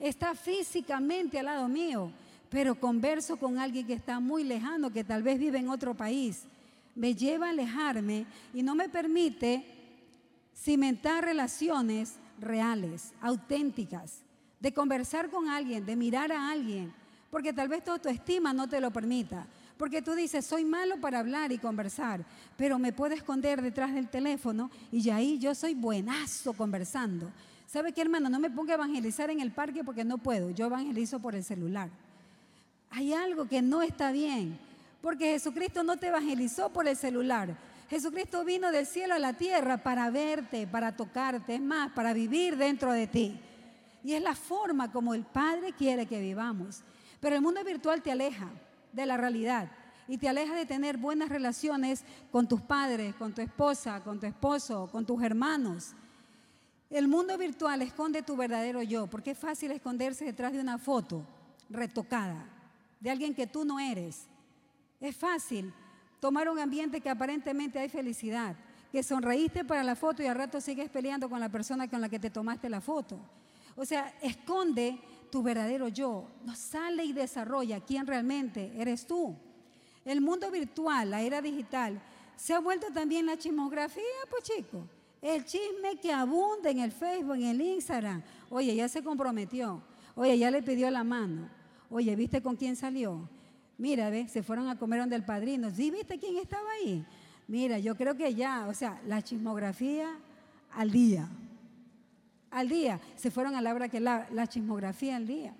[0.00, 2.10] Está físicamente al lado mío,
[2.50, 6.46] pero converso con alguien que está muy lejano, que tal vez vive en otro país.
[6.96, 9.64] Me lleva a alejarme y no me permite
[10.52, 14.22] cimentar relaciones reales, auténticas,
[14.60, 16.92] de conversar con alguien, de mirar a alguien,
[17.30, 19.46] porque tal vez tu autoestima no te lo permita.
[19.76, 22.24] Porque tú dices, soy malo para hablar y conversar,
[22.56, 27.32] pero me puedo esconder detrás del teléfono y ahí yo soy buenazo conversando.
[27.66, 28.28] ¿Sabe qué, hermano?
[28.28, 30.50] No me ponga a evangelizar en el parque porque no puedo.
[30.50, 31.88] Yo evangelizo por el celular.
[32.90, 34.58] Hay algo que no está bien,
[35.00, 37.56] porque Jesucristo no te evangelizó por el celular.
[37.92, 42.56] Jesucristo vino del cielo a la tierra para verte, para tocarte, es más, para vivir
[42.56, 43.38] dentro de ti.
[44.02, 46.84] Y es la forma como el Padre quiere que vivamos.
[47.20, 48.48] Pero el mundo virtual te aleja
[48.94, 49.70] de la realidad
[50.08, 54.24] y te aleja de tener buenas relaciones con tus padres, con tu esposa, con tu
[54.24, 55.92] esposo, con tus hermanos.
[56.88, 61.26] El mundo virtual esconde tu verdadero yo, porque es fácil esconderse detrás de una foto
[61.68, 62.42] retocada,
[63.00, 64.28] de alguien que tú no eres.
[64.98, 65.74] Es fácil
[66.22, 68.54] tomar un ambiente que aparentemente hay felicidad,
[68.92, 72.08] que sonreíste para la foto y al rato sigues peleando con la persona con la
[72.08, 73.18] que te tomaste la foto.
[73.74, 75.00] O sea, esconde
[75.32, 79.34] tu verdadero yo, no sale y desarrolla quién realmente eres tú.
[80.04, 82.00] El mundo virtual, la era digital,
[82.36, 84.84] se ha vuelto también la chismografía, pues chicos.
[85.20, 88.22] El chisme que abunda en el Facebook, en el Instagram.
[88.48, 89.82] Oye, ya se comprometió.
[90.14, 91.48] Oye, ya le pidió la mano.
[91.90, 93.28] Oye, ¿viste con quién salió?
[93.78, 95.70] Mira, ve, se fueron a comer donde el padrino.
[95.70, 97.04] ¿Sí viste quién estaba ahí?
[97.48, 100.08] Mira, yo creo que ya, o sea, la chismografía
[100.74, 101.28] al día
[102.52, 103.00] al día.
[103.16, 105.54] Se fueron a la que la, la chismografía al día.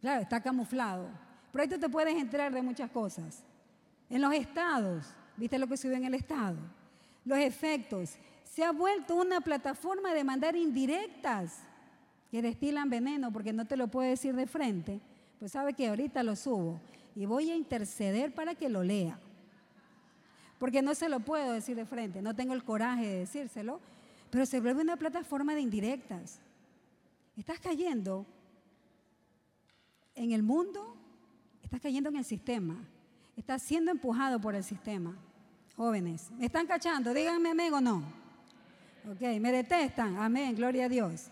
[0.00, 1.08] Claro, está camuflado.
[1.50, 3.42] Pero ahí tú te puedes enterar de muchas cosas.
[4.08, 5.06] En los estados,
[5.36, 6.56] ¿viste lo que subió en el estado?
[7.24, 8.16] Los efectos.
[8.44, 11.58] Se ha vuelto una plataforma de mandar indirectas
[12.30, 15.00] que destilan veneno porque no te lo puedo decir de frente.
[15.42, 16.80] Pues sabe que ahorita lo subo
[17.16, 19.18] y voy a interceder para que lo lea.
[20.60, 23.80] Porque no se lo puedo decir de frente, no tengo el coraje de decírselo,
[24.30, 26.38] pero se vuelve una plataforma de indirectas.
[27.36, 28.24] Estás cayendo
[30.14, 30.94] en el mundo,
[31.60, 32.76] estás cayendo en el sistema,
[33.36, 35.16] estás siendo empujado por el sistema.
[35.74, 37.12] Jóvenes, ¿me están cachando?
[37.12, 38.04] Díganme amén o no.
[39.10, 41.30] Ok, me detestan, amén, gloria a Dios.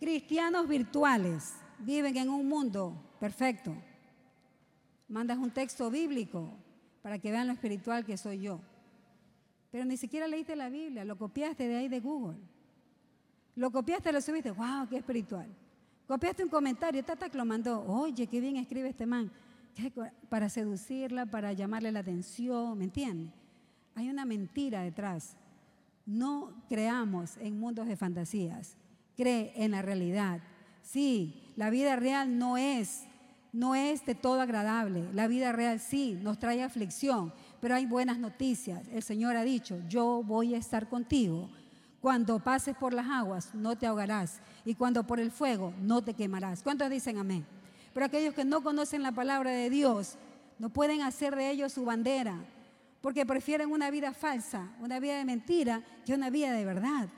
[0.00, 3.74] Cristianos virtuales viven en un mundo perfecto.
[5.08, 6.50] Mandas un texto bíblico
[7.00, 8.60] para que vean lo espiritual que soy yo.
[9.70, 12.36] Pero ni siquiera leíste la Biblia, lo copiaste de ahí de Google.
[13.56, 15.48] Lo copiaste, lo subiste, wow, qué espiritual.
[16.06, 19.30] Copiaste un comentario, Tata que lo mandó, oye, qué bien escribe este man.
[20.28, 23.32] Para seducirla, para llamarle la atención, ¿me entiendes?
[23.94, 25.34] Hay una mentira detrás.
[26.04, 28.76] No creamos en mundos de fantasías,
[29.16, 30.42] cree en la realidad.
[30.82, 33.06] Sí, la vida real no es,
[33.54, 35.08] no es de todo agradable.
[35.12, 38.82] La vida real sí nos trae aflicción, pero hay buenas noticias.
[38.92, 41.48] El Señor ha dicho, yo voy a estar contigo.
[42.00, 44.40] Cuando pases por las aguas, no te ahogarás.
[44.64, 46.64] Y cuando por el fuego, no te quemarás.
[46.64, 47.46] ¿Cuántos dicen amén?
[47.94, 50.16] Pero aquellos que no conocen la palabra de Dios,
[50.58, 52.44] no pueden hacer de ellos su bandera,
[53.00, 57.08] porque prefieren una vida falsa, una vida de mentira, que una vida de verdad.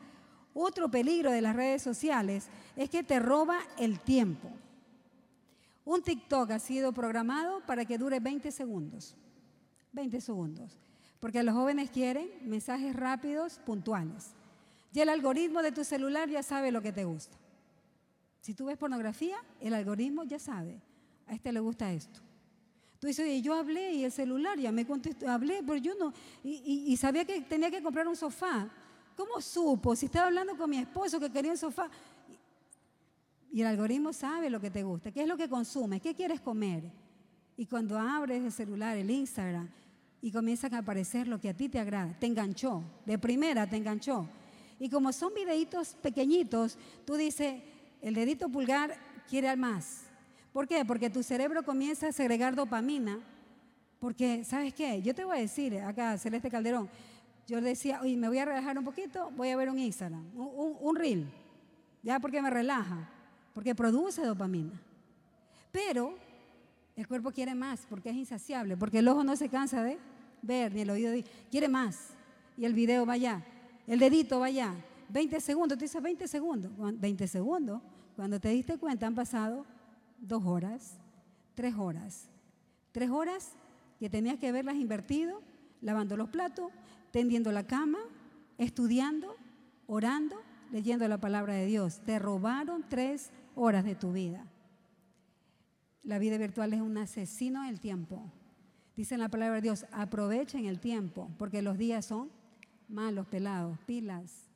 [0.52, 4.50] Otro peligro de las redes sociales es que te roba el tiempo.
[5.86, 9.14] Un TikTok ha sido programado para que dure 20 segundos.
[9.92, 10.76] 20 segundos.
[11.20, 14.32] Porque los jóvenes quieren mensajes rápidos, puntuales.
[14.92, 17.38] Y el algoritmo de tu celular ya sabe lo que te gusta.
[18.40, 20.82] Si tú ves pornografía, el algoritmo ya sabe.
[21.28, 22.18] A este le gusta esto.
[22.98, 26.12] Tú dices, oye, yo hablé y el celular ya me contestó, hablé, pero yo no,
[26.42, 28.68] y, y, sabía que tenía que comprar un sofá.
[29.16, 29.94] ¿Cómo supo?
[29.94, 31.88] Si estaba hablando con mi esposo que quería un sofá.
[33.56, 36.42] Y el algoritmo sabe lo que te gusta, qué es lo que consumes, qué quieres
[36.42, 36.92] comer.
[37.56, 39.70] Y cuando abres el celular, el Instagram,
[40.20, 42.14] y comienzan a aparecer lo que a ti te agrada.
[42.18, 44.28] Te enganchó, de primera te enganchó.
[44.78, 46.76] Y como son videitos pequeñitos,
[47.06, 47.62] tú dices,
[48.02, 48.94] el dedito pulgar
[49.26, 50.02] quiere al más.
[50.52, 50.84] ¿Por qué?
[50.84, 53.20] Porque tu cerebro comienza a segregar dopamina.
[53.98, 55.00] Porque, ¿sabes qué?
[55.00, 56.90] Yo te voy a decir, acá Celeste Calderón,
[57.46, 60.76] yo decía, oye, me voy a relajar un poquito, voy a ver un Instagram, un,
[60.78, 61.26] un reel.
[62.02, 63.10] Ya porque me relaja,
[63.56, 64.78] porque produce dopamina.
[65.72, 66.14] Pero
[66.94, 69.98] El cuerpo quiere más porque es insaciable, porque el ojo no se cansa de
[70.42, 71.24] ver, ni el oído de...
[71.50, 72.08] quiere más.
[72.56, 73.42] Y el video va allá,
[73.86, 74.74] el dedito va allá.
[75.08, 76.70] 20 segundos, tú dices 20 segundos.
[77.00, 77.80] 20 segundos,
[78.14, 79.64] cuando te diste cuenta han pasado
[80.18, 80.98] dos horas,
[81.54, 82.28] tres horas.
[82.92, 83.52] Tres horas
[83.98, 85.40] que tenías que haberlas invertido
[85.80, 86.70] lavando los platos,
[87.10, 88.00] tendiendo la cama,
[88.58, 89.34] estudiando,
[89.86, 90.36] orando,
[90.72, 92.00] leyendo la palabra de Dios.
[92.04, 94.46] Te robaron tres horas de tu vida.
[96.04, 98.22] La vida virtual es un asesino del tiempo.
[98.94, 102.30] Dice la palabra de Dios, aprovechen el tiempo, porque los días son
[102.88, 104.46] malos, pelados, pilas.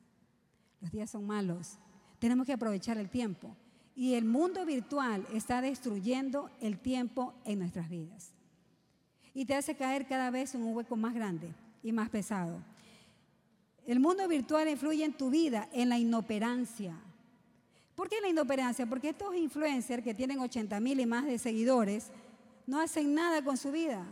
[0.79, 1.77] Los días son malos.
[2.19, 3.55] Tenemos que aprovechar el tiempo.
[3.95, 8.31] Y el mundo virtual está destruyendo el tiempo en nuestras vidas.
[9.33, 12.63] Y te hace caer cada vez en un hueco más grande y más pesado.
[13.85, 16.95] El mundo virtual influye en tu vida, en la inoperancia.
[18.01, 18.87] ¿Por qué la inoperancia?
[18.87, 22.09] Porque estos influencers que tienen 80 mil y más de seguidores
[22.65, 24.03] no hacen nada con su vida.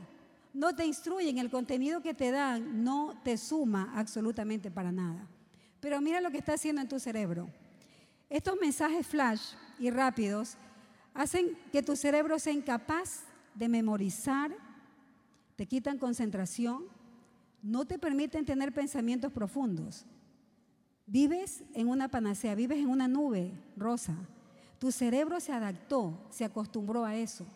[0.53, 5.27] No te instruyen, el contenido que te dan no te suma absolutamente para nada.
[5.79, 7.49] Pero mira lo que está haciendo en tu cerebro.
[8.29, 10.55] Estos mensajes flash y rápidos
[11.15, 13.23] hacen que tu cerebro sea incapaz
[13.55, 14.55] de memorizar,
[15.55, 16.83] te quitan concentración,
[17.63, 20.05] no te permiten tener pensamientos profundos.
[21.09, 24.13] Vives en una panacea, vives en una nube rosa.
[24.77, 27.47] Tu cerebro se adaptó, se acostumbró a eso.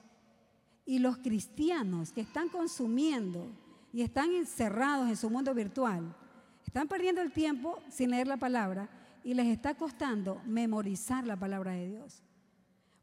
[0.87, 3.45] Y los cristianos que están consumiendo
[3.93, 6.15] y están encerrados en su mundo virtual,
[6.65, 8.89] están perdiendo el tiempo sin leer la palabra
[9.23, 12.23] y les está costando memorizar la palabra de Dios.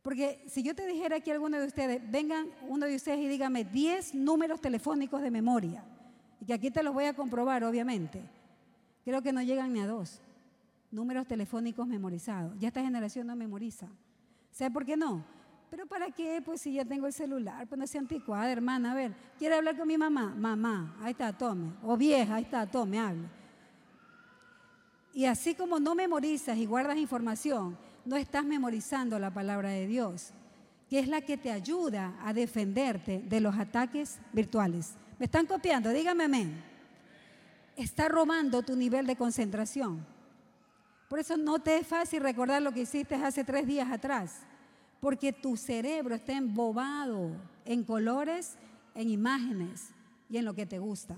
[0.03, 3.63] Porque si yo te dijera aquí alguno de ustedes, vengan uno de ustedes y dígame
[3.63, 5.85] 10 números telefónicos de memoria,
[6.41, 8.21] y que aquí te los voy a comprobar, obviamente,
[9.05, 10.21] creo que no llegan ni a dos
[10.91, 12.59] números telefónicos memorizados.
[12.59, 13.89] Ya esta generación no memoriza.
[14.51, 15.25] ¿Sabe por qué no?
[15.71, 16.43] Pero ¿para qué?
[16.45, 18.93] Pues si ya tengo el celular, pues no sea anticuada, hermana.
[18.93, 20.35] A ver, ¿quiere hablar con mi mamá?
[20.37, 21.73] Mamá, ahí está, tome.
[21.85, 23.29] O vieja, ahí está, tome, hable.
[25.13, 30.33] Y así como no memorizas y guardas información, no estás memorizando la palabra de Dios,
[30.89, 34.95] que es la que te ayuda a defenderte de los ataques virtuales.
[35.19, 35.91] ¿Me están copiando?
[35.91, 36.65] Dígame amén.
[37.77, 40.05] Está robando tu nivel de concentración.
[41.11, 44.43] Por eso no te es fácil recordar lo que hiciste hace tres días atrás,
[45.01, 47.33] porque tu cerebro está embobado
[47.65, 48.57] en colores,
[48.95, 49.89] en imágenes
[50.29, 51.17] y en lo que te gusta.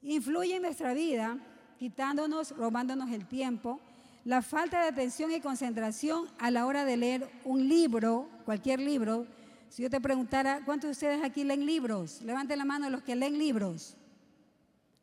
[0.00, 1.36] Influye en nuestra vida,
[1.78, 3.78] quitándonos, robándonos el tiempo,
[4.24, 9.26] la falta de atención y concentración a la hora de leer un libro, cualquier libro.
[9.68, 12.22] Si yo te preguntara, ¿cuántos de ustedes aquí leen libros?
[12.22, 13.98] Levanten la mano los que leen libros.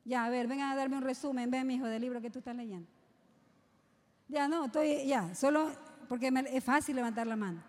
[0.05, 2.39] Ya, a ver, vengan a darme un resumen, ven, mi hijo, del libro que tú
[2.39, 2.89] estás leyendo.
[4.27, 5.69] Ya no, estoy, ya, solo
[6.07, 7.63] porque es fácil levantar la mano.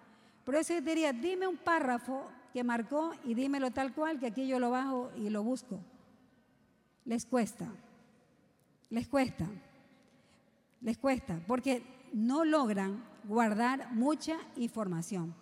[0.45, 4.47] Por eso yo diría, dime un párrafo que marcó y dímelo tal cual, que aquí
[4.47, 5.81] yo lo bajo y lo busco.
[7.05, 7.67] Les cuesta,
[8.91, 9.47] les cuesta,
[10.81, 11.83] les cuesta, porque
[12.13, 15.35] no logran guardar mucha información.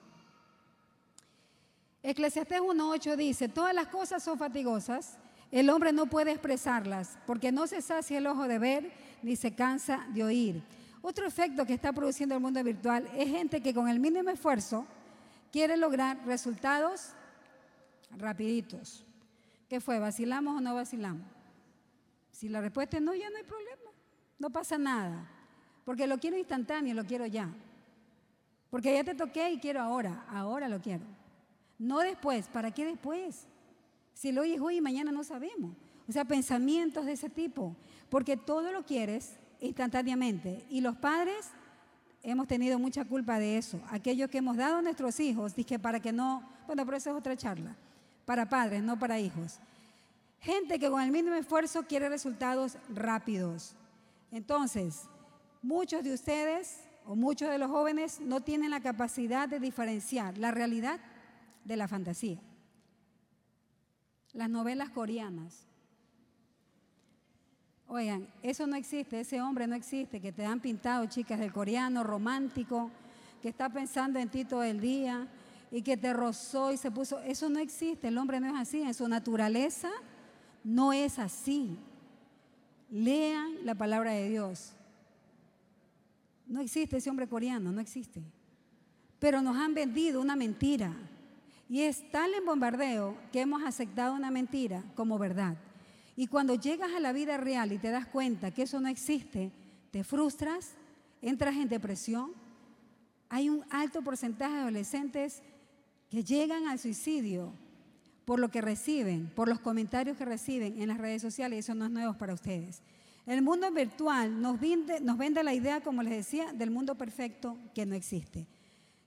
[2.03, 5.19] Eclesiastés 1.8 dice, todas las cosas son fatigosas,
[5.51, 8.93] el hombre no puede expresarlas, porque no se sacia el ojo de ver,
[9.23, 10.63] ni se cansa de oír.
[11.03, 14.87] Otro efecto que está produciendo el mundo virtual es gente que con el mínimo esfuerzo
[15.51, 17.11] quiere lograr resultados
[18.17, 19.05] rapiditos.
[19.69, 19.99] ¿Qué fue?
[19.99, 21.27] ¿Vacilamos o no vacilamos?
[22.31, 23.91] Si la respuesta es no, ya no hay problema.
[24.39, 25.29] No pasa nada.
[25.85, 27.51] Porque lo quiero instantáneo, lo quiero ya.
[28.71, 30.25] Porque ya te toqué y quiero ahora.
[30.29, 31.05] Ahora lo quiero.
[31.79, 32.47] No después.
[32.47, 33.47] ¿Para qué después?
[34.15, 35.73] Si lo hoy es hoy y mañana no sabemos.
[36.09, 37.75] O sea, pensamientos de ese tipo.
[38.09, 40.67] Porque todo lo quieres instantáneamente.
[40.69, 41.51] Y los padres
[42.23, 43.81] hemos tenido mucha culpa de eso.
[43.91, 47.17] Aquellos que hemos dado a nuestros hijos, dije para que no, bueno, pero eso es
[47.17, 47.75] otra charla,
[48.27, 49.59] para padres, no para hijos.
[50.41, 53.75] Gente que con el mínimo esfuerzo quiere resultados rápidos.
[54.33, 55.03] Entonces,
[55.63, 60.51] muchos de ustedes o muchos de los jóvenes no tienen la capacidad de diferenciar la
[60.51, 61.01] realidad
[61.65, 62.41] de la fantasía.
[64.33, 65.67] Las novelas coreanas,
[67.95, 72.03] Oigan, eso no existe, ese hombre no existe, que te han pintado chicas del coreano
[72.03, 72.91] romántico,
[73.43, 75.29] que está pensando en ti todo el día
[75.71, 77.19] y que te rozó y se puso.
[77.19, 79.91] Eso no existe, el hombre no es así, en su naturaleza
[80.65, 81.77] no es así.
[82.91, 84.73] Lean la palabra de Dios.
[86.47, 88.23] No existe ese hombre coreano, no existe.
[89.19, 90.95] Pero nos han vendido una mentira.
[91.69, 95.59] Y es tal en bombardeo que hemos aceptado una mentira como verdad.
[96.23, 99.51] Y cuando llegas a la vida real y te das cuenta que eso no existe,
[99.91, 100.71] te frustras,
[101.21, 102.31] entras en depresión.
[103.29, 105.43] Hay un alto porcentaje de adolescentes
[106.09, 107.53] que llegan al suicidio
[108.25, 111.75] por lo que reciben, por los comentarios que reciben en las redes sociales, y eso
[111.75, 112.83] no es nuevo para ustedes.
[113.27, 117.97] El mundo virtual nos vende, la idea, como les decía, del mundo perfecto que no
[117.97, 118.47] existe.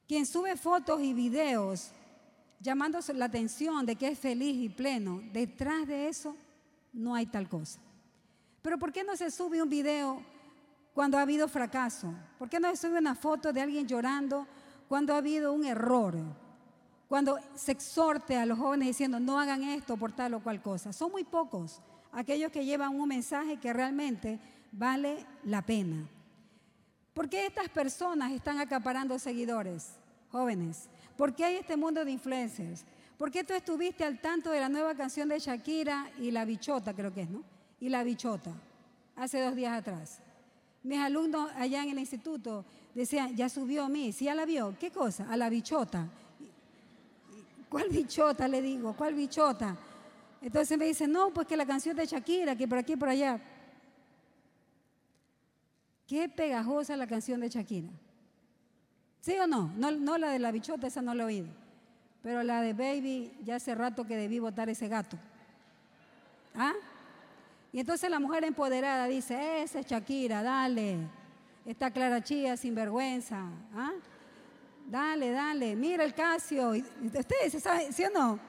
[0.06, 1.92] Quien sube fotos y videos
[2.60, 6.36] llamando la atención de que es feliz y pleno, detrás de eso
[6.96, 7.80] no hay tal cosa.
[8.62, 10.24] Pero ¿por qué no se sube un video
[10.94, 12.12] cuando ha habido fracaso?
[12.40, 14.48] ¿Por qué no se sube una foto de alguien llorando
[14.88, 16.16] cuando ha habido un error?
[17.08, 20.92] Cuando se exhorte a los jóvenes diciendo no hagan esto por tal o cual cosa.
[20.92, 21.82] Son muy pocos
[22.12, 24.40] aquellos que llevan un mensaje que realmente
[24.72, 26.08] vale la pena.
[27.14, 30.00] ¿Por qué estas personas están acaparando seguidores,
[30.32, 30.90] jóvenes?
[31.16, 32.86] ¿Por qué hay este mundo de influencers?
[33.18, 36.94] ¿Por qué tú estuviste al tanto de la nueva canción de Shakira y La Bichota,
[36.94, 37.44] creo que es, ¿no?
[37.80, 38.52] Y La Bichota,
[39.16, 40.20] hace dos días atrás.
[40.84, 44.76] Mis alumnos allá en el instituto decían, ya subió a mí, ¿sí ya la vio?
[44.80, 45.28] ¿Qué cosa?
[45.30, 46.08] A La Bichota.
[47.70, 48.48] ¿Cuál bichota?
[48.48, 49.76] Le digo, ¿cuál bichota?
[50.42, 53.42] Entonces me dicen, no, pues que la canción de Shakira, que por aquí por allá.
[56.08, 57.90] Qué pegajosa la canción de Shakira.
[59.20, 59.72] ¿Sí o no?
[59.76, 59.92] no?
[59.92, 61.65] No la de la bichota, esa no la he oído.
[62.26, 65.16] Pero la de Baby, ya hace rato que debí votar ese gato.
[66.56, 66.74] ¿Ah?
[67.72, 70.98] Y entonces la mujer empoderada dice, esa es Shakira, dale.
[71.68, 73.48] Esta Clara Chía sin vergüenza.
[73.76, 73.92] ¿Ah?
[74.88, 76.72] Dale, dale, mira el Casio.
[76.72, 78.40] ¿Ustedes saben, sí o no?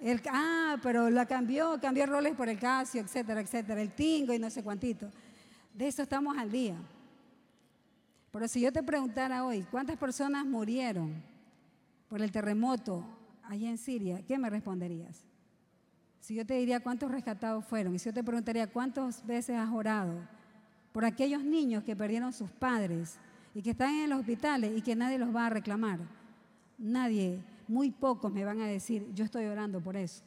[0.00, 3.80] El, ah, pero la cambió, cambió roles por el Casio, etcétera, etcétera.
[3.80, 5.08] El Tingo y no sé cuántito.
[5.72, 6.76] De eso estamos al día.
[8.30, 11.37] Pero si yo te preguntara hoy, ¿cuántas personas murieron
[12.08, 13.04] por el terremoto
[13.42, 14.22] allá en Siria?
[14.26, 15.24] ¿Qué me responderías?
[16.20, 19.70] Si yo te diría cuántos rescatados fueron, y si yo te preguntaría cuántas veces has
[19.70, 20.14] orado
[20.92, 23.18] por aquellos niños que perdieron sus padres
[23.54, 26.00] y que están en los hospitales y que nadie los va a reclamar,
[26.76, 30.22] nadie, muy pocos me van a decir, yo estoy orando por eso,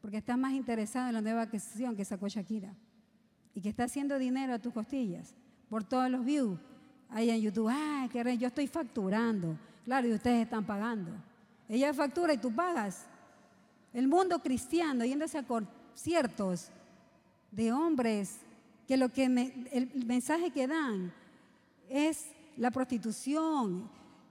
[0.00, 2.74] porque están más interesados en la nueva canción que sacó Shakira
[3.54, 5.34] y que está haciendo dinero a tus costillas
[5.68, 6.58] por todos los views
[7.08, 7.68] ahí en YouTube.
[7.70, 9.56] Ah, que yo estoy facturando.
[9.84, 11.10] Claro, y ustedes están pagando.
[11.68, 13.06] Ella factura y tú pagas.
[13.92, 16.70] El mundo cristiano yéndose a conciertos
[17.50, 18.40] de hombres
[18.88, 21.12] que lo que el mensaje que dan
[21.88, 22.26] es
[22.56, 23.88] la prostitución,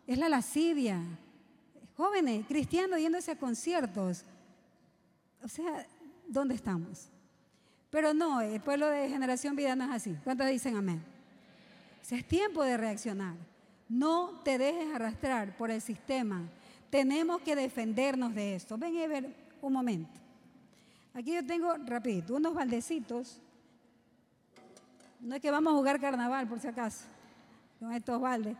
[0.07, 1.01] es la lascivia.
[1.95, 4.25] Jóvenes, cristianos yéndose a conciertos.
[5.43, 5.85] O sea,
[6.27, 7.09] ¿dónde estamos?
[7.89, 10.17] Pero no, el pueblo de generación vida no es así.
[10.23, 11.03] ¿Cuántos dicen amén?
[12.09, 13.35] es tiempo de reaccionar.
[13.93, 16.41] No te dejes arrastrar por el sistema.
[16.89, 18.75] Tenemos que defendernos de esto.
[18.75, 20.19] Ven a ver un momento.
[21.13, 23.39] Aquí yo tengo, rapidito, unos baldecitos.
[25.19, 27.05] No es que vamos a jugar carnaval, por si acaso,
[27.79, 28.57] con estos baldes.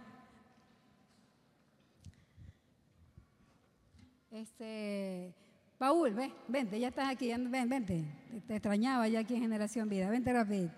[4.30, 5.34] Este,
[5.80, 8.06] Paul, ven, vente, ya estás aquí, ven, vente.
[8.46, 10.76] Te extrañaba ya aquí en Generación Vida, vente rapidito.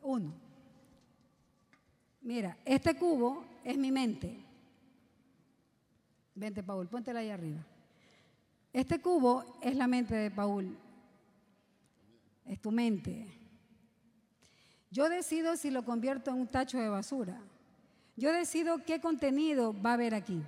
[0.00, 0.43] Uno.
[2.24, 4.34] Mira, este cubo es mi mente.
[6.34, 7.60] Vente, Paul, póntela ahí arriba.
[8.72, 10.74] Este cubo es la mente de Paul.
[12.46, 13.26] Es tu mente.
[14.90, 17.38] Yo decido si lo convierto en un tacho de basura.
[18.16, 20.42] Yo decido qué contenido va a haber aquí.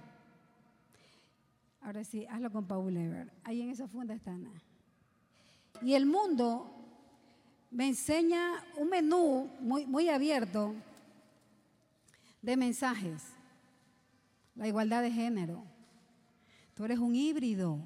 [1.82, 3.30] Ahora sí, hazlo con Paul Ever.
[3.44, 4.50] Ahí en esa funda está Ana.
[5.82, 6.72] Y el mundo
[7.70, 10.74] me enseña un menú muy, muy abierto
[12.47, 13.24] de mensajes.
[14.55, 15.64] La igualdad de género.
[16.74, 17.80] Tú eres un híbrido.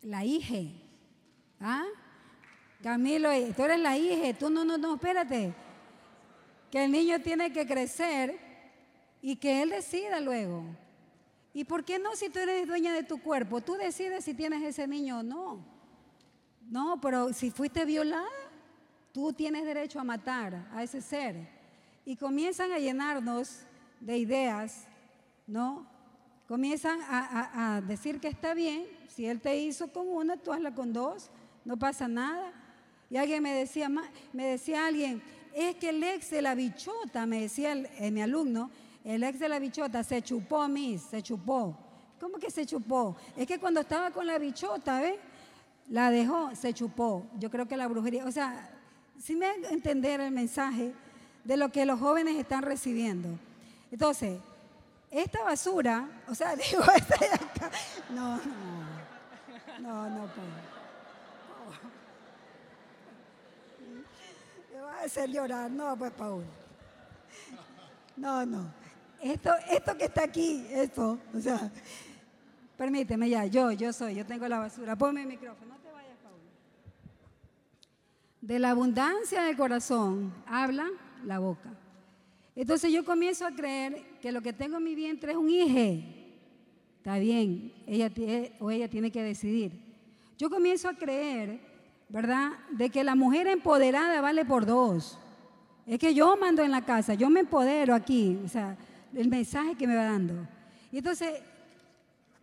[0.00, 0.74] La hija.
[1.60, 1.84] ¿Ah?
[2.82, 4.32] Camilo, tú eres la hija.
[4.32, 5.52] Tú no, no, no, espérate.
[6.70, 8.38] Que el niño tiene que crecer
[9.20, 10.64] y que él decida luego.
[11.52, 13.60] ¿Y por qué no si tú eres dueña de tu cuerpo?
[13.60, 15.66] Tú decides si tienes ese niño o no.
[16.62, 18.26] No, pero si fuiste violada,
[19.12, 21.57] tú tienes derecho a matar a ese ser.
[22.08, 23.66] Y comienzan a llenarnos
[24.00, 24.86] de ideas,
[25.46, 25.86] ¿no?
[26.46, 30.94] Comienzan a, decir que está bien, si él te hizo con una, tú hazla con
[30.94, 31.30] dos,
[31.66, 32.50] no pasa nada.
[33.10, 37.42] Y alguien me decía, me decía alguien, es que el ex de la bichota, me
[37.42, 38.70] decía eh, mi alumno,
[39.04, 41.76] el ex de la bichota se chupó mí, se chupó.
[42.18, 43.18] ¿Cómo que se chupó?
[43.36, 45.16] Es que cuando estaba con la bichota, ¿ves?
[45.90, 47.26] La dejó, se chupó.
[47.38, 48.70] Yo creo que la brujería, o sea,
[49.18, 50.94] si me entender el mensaje
[51.48, 53.30] de lo que los jóvenes están recibiendo.
[53.90, 54.38] Entonces,
[55.10, 57.70] esta basura, o sea, digo, esta de acá,
[58.10, 60.68] no, no, no, no puedo.
[64.74, 66.44] Me va a hacer llorar, no, pues Paul.
[68.14, 68.70] No, no.
[69.22, 71.72] esto, esto que está aquí, esto, o sea,
[72.76, 74.96] permíteme ya, yo, yo soy, yo tengo la basura.
[74.96, 76.44] Ponme el micrófono, no te vayas, Paula.
[78.42, 80.90] De la abundancia del corazón habla
[81.24, 81.70] la boca.
[82.54, 86.04] Entonces yo comienzo a creer que lo que tengo en mi vientre es un hijo.
[86.96, 88.10] Está bien, ella
[88.58, 89.72] o ella tiene que decidir.
[90.36, 91.60] Yo comienzo a creer,
[92.08, 95.18] ¿verdad?, de que la mujer empoderada vale por dos.
[95.86, 98.76] Es que yo mando en la casa, yo me empodero aquí, o sea,
[99.14, 100.34] el mensaje que me va dando.
[100.92, 101.40] Y entonces,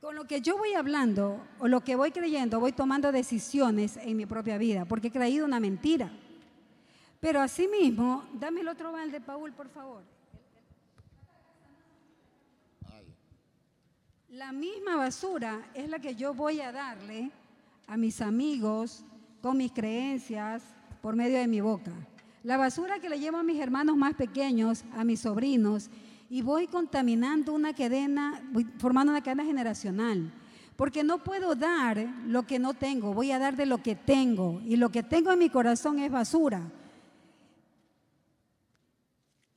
[0.02, 4.18] con lo que yo voy hablando o lo que voy creyendo, voy tomando decisiones en
[4.18, 6.12] mi propia vida, porque he creído una mentira.
[7.20, 10.04] Pero asimismo, dame el otro balde, Paul, por favor.
[14.30, 17.32] La misma basura es la que yo voy a darle
[17.88, 19.06] a mis amigos
[19.42, 20.62] con mis creencias
[21.02, 21.92] por medio de mi boca.
[22.44, 25.90] La basura que le llevo a mis hermanos más pequeños, a mis sobrinos,
[26.30, 28.42] y voy contaminando una cadena,
[28.78, 30.32] formando una cadena generacional.
[30.76, 34.62] Porque no puedo dar lo que no tengo, voy a dar de lo que tengo.
[34.66, 36.62] Y lo que tengo en mi corazón es basura.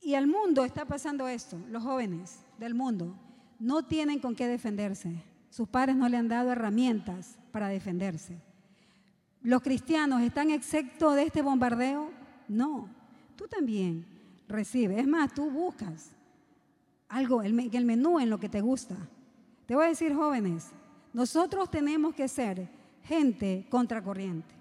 [0.09, 3.15] Y al mundo está pasando esto, los jóvenes del mundo
[3.59, 5.21] no tienen con qué defenderse.
[5.51, 8.41] Sus padres no le han dado herramientas para defenderse.
[9.43, 12.09] ¿Los cristianos están exceptos de este bombardeo?
[12.47, 12.89] No,
[13.35, 14.03] tú también
[14.47, 14.97] recibes.
[14.97, 16.09] Es más, tú buscas
[17.07, 18.95] algo, el, el menú en lo que te gusta.
[19.67, 20.69] Te voy a decir, jóvenes,
[21.13, 22.67] nosotros tenemos que ser
[23.03, 24.55] gente contracorriente.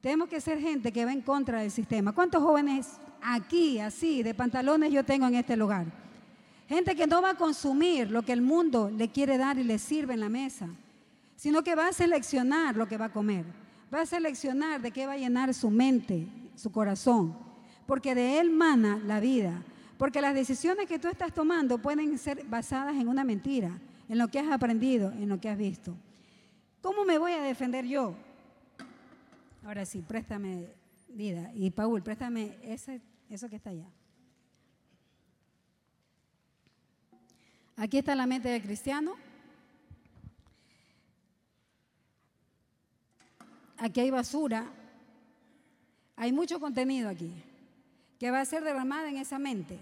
[0.00, 2.12] Tenemos que ser gente que va en contra del sistema.
[2.12, 5.86] ¿Cuántos jóvenes aquí, así, de pantalones yo tengo en este lugar?
[6.68, 9.78] Gente que no va a consumir lo que el mundo le quiere dar y le
[9.78, 10.68] sirve en la mesa,
[11.36, 13.44] sino que va a seleccionar lo que va a comer.
[13.92, 17.36] Va a seleccionar de qué va a llenar su mente, su corazón,
[17.86, 19.62] porque de Él mana la vida.
[19.98, 24.28] Porque las decisiones que tú estás tomando pueden ser basadas en una mentira, en lo
[24.28, 25.94] que has aprendido, en lo que has visto.
[26.80, 28.14] ¿Cómo me voy a defender yo?
[29.64, 30.66] Ahora sí, préstame
[31.08, 31.52] vida.
[31.54, 33.00] Y Paul, préstame ese,
[33.34, 33.88] eso que está allá.
[37.76, 39.14] Aquí está la mente del cristiano.
[43.78, 44.70] Aquí hay basura
[46.22, 47.32] hay mucho contenido aquí
[48.18, 49.76] que va a ser derramada en esa mente,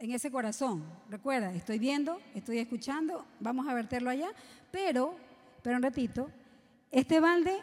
[0.00, 0.82] en ese corazón.
[1.08, 4.30] Recuerda, estoy viendo, estoy escuchando, vamos a verterlo allá,
[4.72, 5.14] pero,
[5.62, 6.28] pero un ratito,
[6.90, 7.56] este balde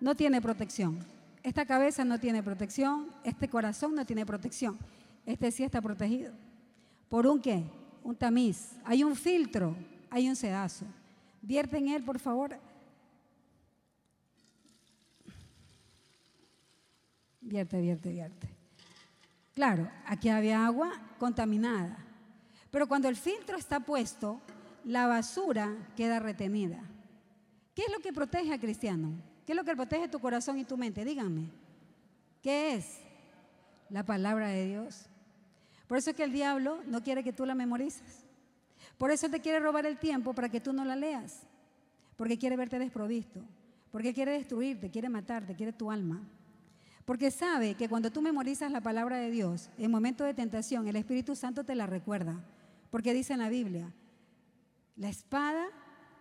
[0.00, 0.98] no tiene protección.
[1.42, 4.78] Esta cabeza no tiene protección, este corazón no tiene protección.
[5.24, 6.32] Este sí está protegido.
[7.08, 7.64] ¿Por un qué?
[8.02, 8.72] Un tamiz.
[8.84, 9.74] Hay un filtro,
[10.10, 10.84] hay un sedazo.
[11.42, 12.58] Vierte en él, por favor,
[17.40, 18.48] vierte, vierte, vierte.
[19.54, 21.96] Claro, aquí había agua contaminada,
[22.70, 24.40] pero cuando el filtro está puesto,
[24.84, 26.80] la basura queda retenida.
[27.74, 29.29] ¿Qué es lo que protege al cristiano?
[29.50, 31.04] ¿Qué es lo que protege tu corazón y tu mente?
[31.04, 31.48] Díganme.
[32.40, 33.00] ¿Qué es?
[33.88, 35.06] La palabra de Dios.
[35.88, 38.24] Por eso es que el diablo no quiere que tú la memorices.
[38.96, 41.48] Por eso te quiere robar el tiempo para que tú no la leas.
[42.14, 43.40] Porque quiere verte desprovisto.
[43.90, 46.22] Porque quiere destruirte, quiere matarte, quiere tu alma.
[47.04, 50.94] Porque sabe que cuando tú memorizas la palabra de Dios, en momento de tentación, el
[50.94, 52.36] Espíritu Santo te la recuerda.
[52.92, 53.92] Porque dice en la Biblia,
[54.94, 55.66] la espada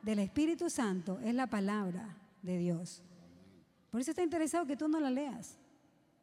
[0.01, 3.03] del Espíritu Santo es la palabra de Dios.
[3.89, 5.57] Por eso está interesado que tú no la leas,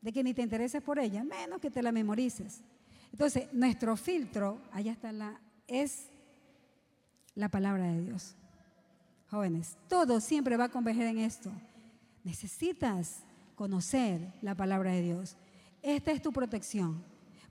[0.01, 2.63] de que ni te intereses por ella, menos que te la memorices.
[3.13, 6.09] Entonces, nuestro filtro, allá está la, es
[7.35, 8.35] la palabra de Dios.
[9.31, 11.51] Jóvenes, todo siempre va a converger en esto.
[12.25, 13.23] Necesitas
[13.55, 15.37] conocer la palabra de Dios.
[15.83, 17.03] Esta es tu protección.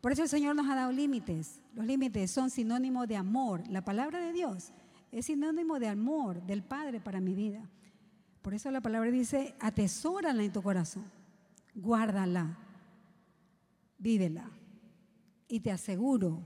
[0.01, 1.59] Por eso el Señor nos ha dado límites.
[1.74, 3.63] Los límites son sinónimo de amor.
[3.70, 4.72] La palabra de Dios
[5.11, 7.68] es sinónimo de amor del Padre para mi vida.
[8.46, 11.04] Por eso la palabra dice, atesórala en tu corazón,
[11.74, 12.56] guárdala,
[13.98, 14.52] vívela.
[15.48, 16.43] Y te aseguro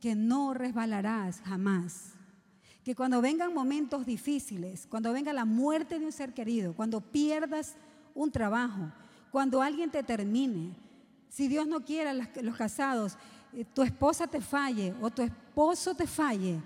[0.00, 2.14] que no resbalarás jamás.
[2.82, 7.76] Que cuando vengan momentos difíciles, cuando venga la muerte de un ser querido, cuando pierdas
[8.12, 8.90] un trabajo,
[9.30, 10.74] cuando alguien te termine,
[11.28, 13.16] si Dios no quiera los casados,
[13.52, 16.60] eh, tu esposa te falle o tu esposo te falle,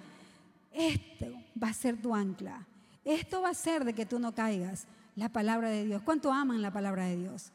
[0.73, 1.27] esto
[1.63, 2.67] va a ser tu ancla.
[3.05, 4.87] Esto va a ser de que tú no caigas.
[5.17, 6.03] La palabra de Dios.
[6.03, 7.51] ¿Cuánto aman la palabra de Dios?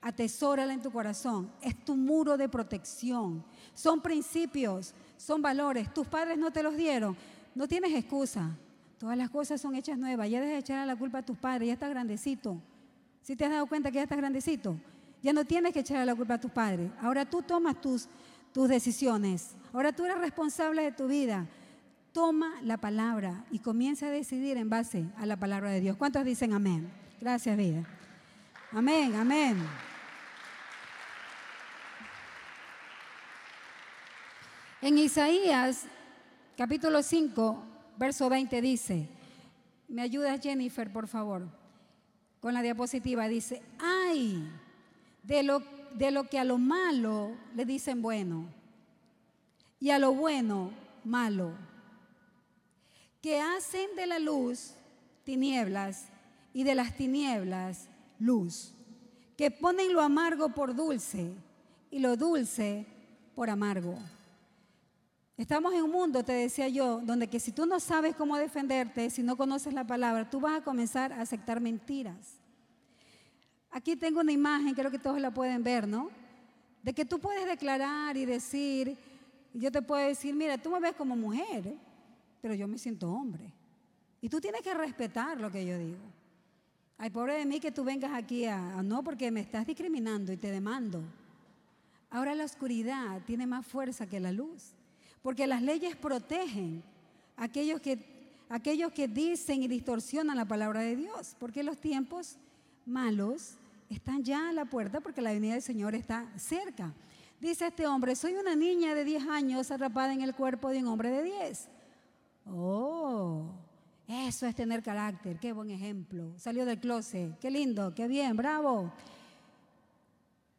[0.00, 1.50] Atesórala en tu corazón.
[1.62, 3.44] Es tu muro de protección.
[3.74, 5.92] Son principios, son valores.
[5.92, 7.16] Tus padres no te los dieron.
[7.54, 8.50] No tienes excusa.
[8.98, 10.28] Todas las cosas son hechas nuevas.
[10.30, 11.68] Ya dejes de echar la culpa a tus padres.
[11.68, 12.60] Ya estás grandecito.
[13.22, 14.76] Si te has dado cuenta que ya estás grandecito,
[15.22, 16.90] ya no tienes que echarle la culpa a tus padres.
[17.00, 18.08] Ahora tú tomas tus,
[18.52, 19.54] tus decisiones.
[19.72, 21.46] Ahora tú eres responsable de tu vida.
[22.14, 25.96] Toma la palabra y comienza a decidir en base a la palabra de Dios.
[25.96, 26.88] ¿Cuántos dicen amén?
[27.20, 27.84] Gracias, vida.
[28.70, 29.56] Amén, amén.
[34.80, 35.86] En Isaías
[36.56, 37.64] capítulo 5,
[37.98, 39.08] verso 20 dice,
[39.88, 41.48] me ayudas Jennifer, por favor,
[42.38, 44.48] con la diapositiva, dice, ay,
[45.24, 48.46] de lo, de lo que a lo malo le dicen bueno
[49.80, 50.70] y a lo bueno
[51.02, 51.73] malo,
[53.24, 54.74] que hacen de la luz
[55.24, 56.08] tinieblas
[56.52, 58.74] y de las tinieblas luz,
[59.34, 61.32] que ponen lo amargo por dulce
[61.90, 62.84] y lo dulce
[63.34, 63.94] por amargo.
[65.38, 69.08] Estamos en un mundo, te decía yo, donde que si tú no sabes cómo defenderte,
[69.08, 72.34] si no conoces la palabra, tú vas a comenzar a aceptar mentiras.
[73.70, 76.10] Aquí tengo una imagen, creo que todos la pueden ver, ¿no?
[76.82, 78.98] De que tú puedes declarar y decir,
[79.54, 81.74] yo te puedo decir, mira, tú me ves como mujer,
[82.44, 83.50] pero yo me siento hombre.
[84.20, 86.04] Y tú tienes que respetar lo que yo digo.
[86.98, 90.36] Ay, pobre de mí que tú vengas aquí a, no, porque me estás discriminando y
[90.36, 91.02] te demando.
[92.10, 94.74] Ahora la oscuridad tiene más fuerza que la luz.
[95.22, 96.82] Porque las leyes protegen
[97.34, 97.98] a aquellos que,
[98.50, 101.36] aquellos que dicen y distorsionan la palabra de Dios.
[101.40, 102.36] Porque los tiempos
[102.84, 103.54] malos
[103.88, 106.92] están ya a la puerta porque la venida del Señor está cerca.
[107.40, 110.88] Dice este hombre, soy una niña de 10 años atrapada en el cuerpo de un
[110.88, 111.68] hombre de 10.
[112.46, 113.50] Oh,
[114.06, 116.32] eso es tener carácter, qué buen ejemplo.
[116.38, 118.92] Salió del closet, qué lindo, qué bien, bravo.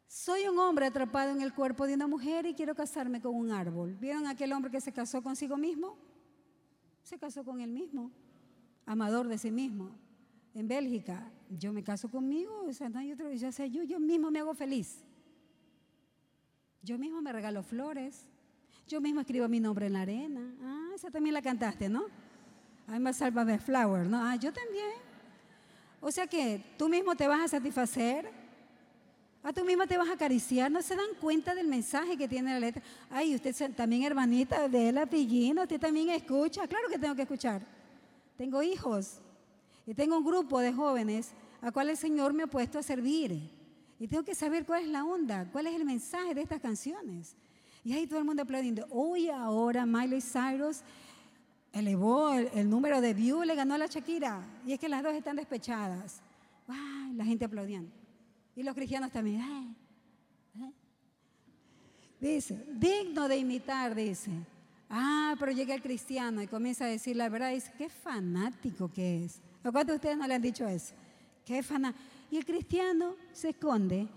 [0.08, 3.50] Soy un hombre atrapado en el cuerpo de una mujer y quiero casarme con un
[3.50, 3.94] árbol.
[4.00, 5.96] ¿Vieron aquel hombre que se casó consigo mismo?
[7.02, 8.10] Se casó con él mismo,
[8.84, 9.90] amador de sí mismo.
[10.54, 14.30] En Bélgica, yo me caso conmigo, o sea, no hay otro, sé, yo, yo mismo
[14.30, 15.04] me hago feliz.
[16.82, 18.28] Yo mismo me regalo flores.
[18.86, 20.54] Yo mismo escribo mi nombre en la arena.
[20.62, 22.06] Ah, esa también la cantaste, ¿no?
[22.88, 24.18] I'm a salva de flower, ¿no?
[24.18, 24.92] Ah, yo también.
[26.00, 28.30] O sea que tú mismo te vas a satisfacer
[29.46, 32.52] a tú misma te vas a acariciar, no se dan cuenta del mensaje que tiene
[32.52, 32.82] la letra.
[33.08, 36.66] Ay, usted también, hermanita, de la pillina, usted también escucha.
[36.66, 37.64] Claro que tengo que escuchar.
[38.36, 39.20] Tengo hijos
[39.86, 41.30] y tengo un grupo de jóvenes
[41.60, 43.48] a cual el Señor me ha puesto a servir.
[44.00, 47.36] Y tengo que saber cuál es la onda, cuál es el mensaje de estas canciones.
[47.86, 48.84] Y ahí todo el mundo aplaudiendo.
[48.90, 50.80] Hoy ahora Miley Cyrus
[51.72, 54.42] elevó el, número de views, le ganó a la Shakira.
[54.66, 56.20] Y es que las dos están despechadas.
[56.66, 57.92] Ay, la gente aplaudiendo.
[58.56, 59.76] Y los cristianos también.
[62.20, 64.32] Dice, digno de imitar, dice.
[64.90, 67.52] Ah, pero llega el cristiano y comienza a decir la verdad.
[67.52, 69.40] Dice, qué fanático que es.
[69.62, 70.92] ¿A cuántos de ustedes no le han dicho eso?
[71.44, 72.02] Qué fanático.
[72.32, 74.08] Y el cristiano se esconde.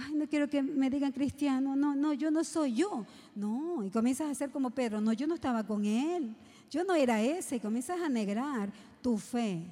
[0.00, 1.74] Ay, no quiero que me digan cristiano.
[1.74, 3.04] No, no, yo no soy yo.
[3.34, 5.00] No, y comienzas a hacer como Pedro.
[5.00, 6.36] No, yo no estaba con él.
[6.70, 7.56] Yo no era ese.
[7.56, 8.72] Y comienzas a negrar
[9.02, 9.64] tu fe.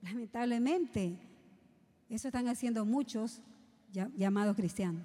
[0.00, 1.18] Lamentablemente,
[2.08, 3.42] eso están haciendo muchos
[4.16, 5.02] llamados cristianos.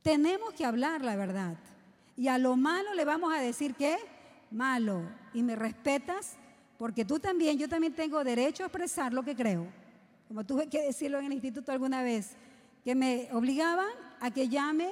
[0.00, 1.56] Tenemos que hablar la verdad.
[2.16, 3.96] Y a lo malo le vamos a decir que
[4.52, 5.02] malo.
[5.32, 6.36] Y me respetas
[6.78, 9.66] porque tú también, yo también tengo derecho a expresar lo que creo.
[10.28, 12.36] Como tuve que decirlo en el instituto alguna vez,
[12.84, 13.88] que me obligaban
[14.20, 14.90] a que llame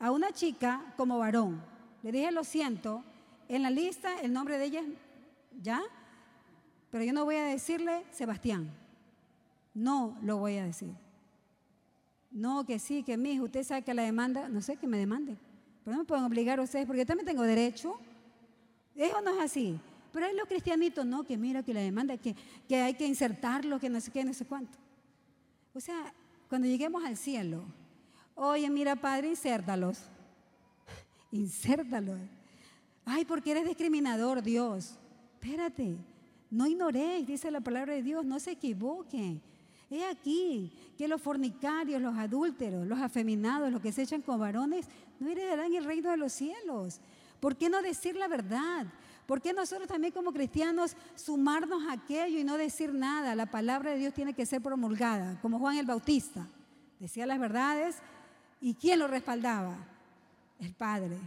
[0.00, 1.62] a una chica como varón.
[2.02, 3.04] Le dije, lo siento,
[3.48, 4.86] en la lista el nombre de ella es,
[5.62, 5.82] ¿ya?
[6.90, 8.70] Pero yo no voy a decirle Sebastián.
[9.74, 10.90] No lo voy a decir.
[12.30, 15.36] No, que sí, que mi usted sabe que la demanda, no sé, que me demande.
[15.84, 17.98] Pero no me pueden obligar a ustedes porque yo también tengo derecho.
[18.96, 19.78] Eso no es así.
[20.12, 22.34] Pero hay los cristianitos, no, que mira que la demanda, que,
[22.68, 24.78] que hay que insertarlo, que no sé qué, no sé cuánto.
[25.74, 26.12] O sea,
[26.48, 27.64] cuando lleguemos al cielo,
[28.34, 30.00] oye, mira, Padre, insértalos.
[31.30, 32.18] insértalos.
[33.04, 34.98] Ay, porque eres discriminador, Dios.
[35.40, 35.96] Espérate,
[36.50, 39.40] no ignoréis, dice la palabra de Dios, no se equivoquen.
[39.90, 44.86] He aquí que los fornicarios, los adúlteros, los afeminados, los que se echan con varones,
[45.18, 47.00] no heredarán el reino de los cielos.
[47.40, 48.86] ¿Por qué no decir la verdad?
[49.28, 53.34] ¿Por qué nosotros también como cristianos sumarnos a aquello y no decir nada?
[53.34, 56.48] La palabra de Dios tiene que ser promulgada, como Juan el Bautista.
[56.98, 57.96] Decía las verdades
[58.58, 59.76] y ¿quién lo respaldaba?
[60.58, 61.18] El Padre.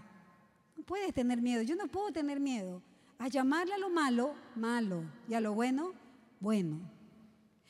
[0.75, 2.81] No puedes tener miedo, yo no puedo tener miedo
[3.19, 5.93] a llamarle a lo malo, malo, y a lo bueno,
[6.39, 6.79] bueno.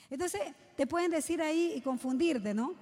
[0.10, 0.42] Entonces,
[0.78, 2.74] te pueden decir ahí y confundirte, ¿no?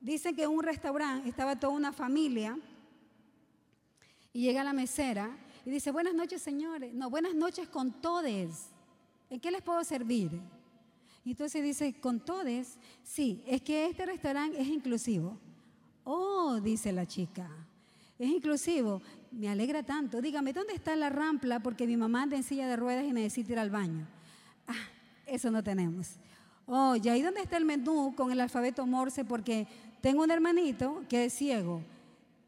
[0.00, 2.58] Dicen que en un restaurante estaba toda una familia
[4.32, 8.70] y llega la mesera y dice, buenas noches señores, no, buenas noches con todes.
[9.30, 10.40] ¿En qué les puedo servir?
[11.24, 15.38] Y entonces dice, con todes, sí, es que este restaurante es inclusivo.
[16.04, 17.48] Oh, dice la chica,
[18.18, 19.00] es inclusivo.
[19.30, 20.20] Me alegra tanto.
[20.20, 21.60] Dígame, ¿dónde está la rampla?
[21.60, 24.06] Porque mi mamá anda en silla de ruedas y necesita ir al baño.
[24.66, 24.74] Ah,
[25.26, 26.16] eso no tenemos.
[26.66, 29.24] Oh, ¿y ahí dónde está el menú con el alfabeto Morse?
[29.24, 29.66] Porque
[30.00, 31.82] tengo un hermanito que es ciego.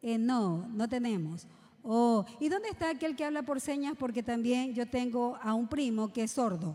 [0.02, 1.46] Eh, no, no tenemos.
[1.86, 3.94] Oh, ¿y dónde está aquel que habla por señas?
[3.98, 6.74] Porque también yo tengo a un primo que es sordo.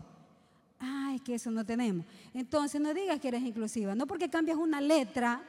[0.78, 2.06] Ay, es que eso no tenemos.
[2.32, 3.96] Entonces no digas que eres inclusiva.
[3.96, 5.42] No porque cambias una letra,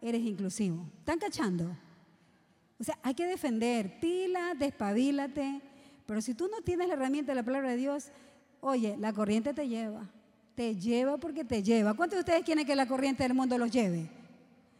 [0.00, 0.86] eres inclusivo.
[1.00, 1.76] ¿Están cachando?
[2.80, 4.00] O sea, hay que defender.
[4.00, 5.60] Pila, despabilate.
[6.06, 8.08] Pero si tú no tienes la herramienta de la palabra de Dios,
[8.60, 10.08] oye, la corriente te lleva.
[10.54, 11.92] Te lleva porque te lleva.
[11.92, 14.08] ¿Cuántos de ustedes quieren que la corriente del mundo los lleve?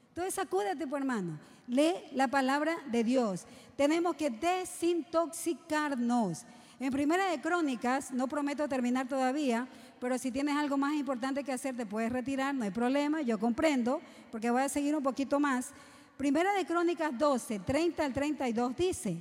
[0.09, 1.39] Entonces sacúdete, por hermano.
[1.67, 3.47] Lee la palabra de Dios.
[3.77, 6.45] Tenemos que desintoxicarnos.
[6.81, 9.67] En Primera de Crónicas, no prometo terminar todavía,
[10.01, 13.39] pero si tienes algo más importante que hacer, te puedes retirar, no hay problema, yo
[13.39, 15.71] comprendo, porque voy a seguir un poquito más.
[16.17, 19.17] Primera de Crónicas 12, 30 al 32 dice,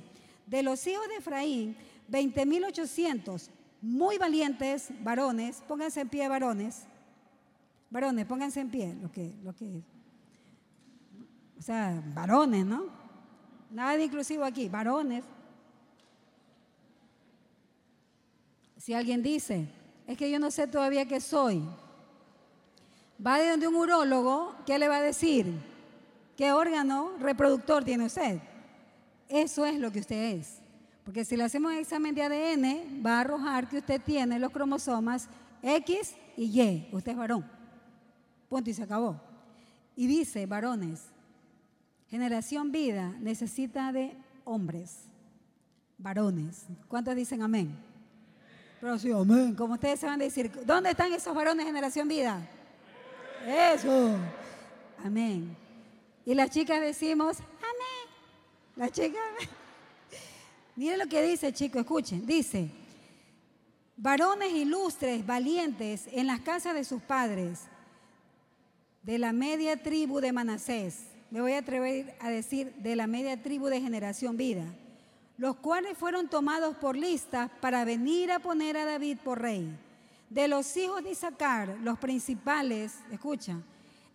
[0.46, 1.74] de los hijos de Efraín,
[2.10, 3.48] 20.800
[3.80, 6.82] muy valientes varones, pónganse en pie varones,
[7.90, 10.03] varones, pónganse en pie, lo que, lo que o
[11.64, 12.84] sea, varones, ¿no?
[13.70, 15.24] Nada de inclusivo aquí, varones.
[18.76, 19.66] Si alguien dice,
[20.06, 21.64] es que yo no sé todavía qué soy,
[23.24, 25.46] va de donde un urólogo, ¿qué le va a decir?
[26.36, 28.40] ¿Qué órgano reproductor tiene usted?
[29.26, 30.58] Eso es lo que usted es.
[31.02, 34.52] Porque si le hacemos un examen de ADN, va a arrojar que usted tiene los
[34.52, 35.28] cromosomas
[35.62, 36.88] X y Y.
[36.92, 37.50] Usted es varón.
[38.50, 39.18] Punto y se acabó.
[39.96, 41.13] Y dice, varones,
[42.10, 45.04] Generación vida necesita de hombres,
[45.98, 46.66] varones.
[46.88, 47.74] ¿Cuántos dicen amén?
[48.80, 49.54] Pero sí, amén.
[49.54, 52.46] Como ustedes se van a decir, ¿dónde están esos varones generación vida?
[53.46, 54.16] Eso.
[55.02, 55.56] Amén.
[56.26, 58.14] Y las chicas decimos, amén.
[58.76, 59.22] Las chicas,
[60.76, 62.26] miren lo que dice, chicos, escuchen.
[62.26, 62.68] Dice,
[63.96, 67.62] varones ilustres, valientes en las casas de sus padres,
[69.02, 73.42] de la media tribu de Manasés me voy a atrever a decir, de la media
[73.42, 74.72] tribu de generación vida,
[75.36, 79.68] los cuales fueron tomados por lista para venir a poner a David por rey.
[80.30, 83.60] De los hijos de Isaacar, los principales, escucha,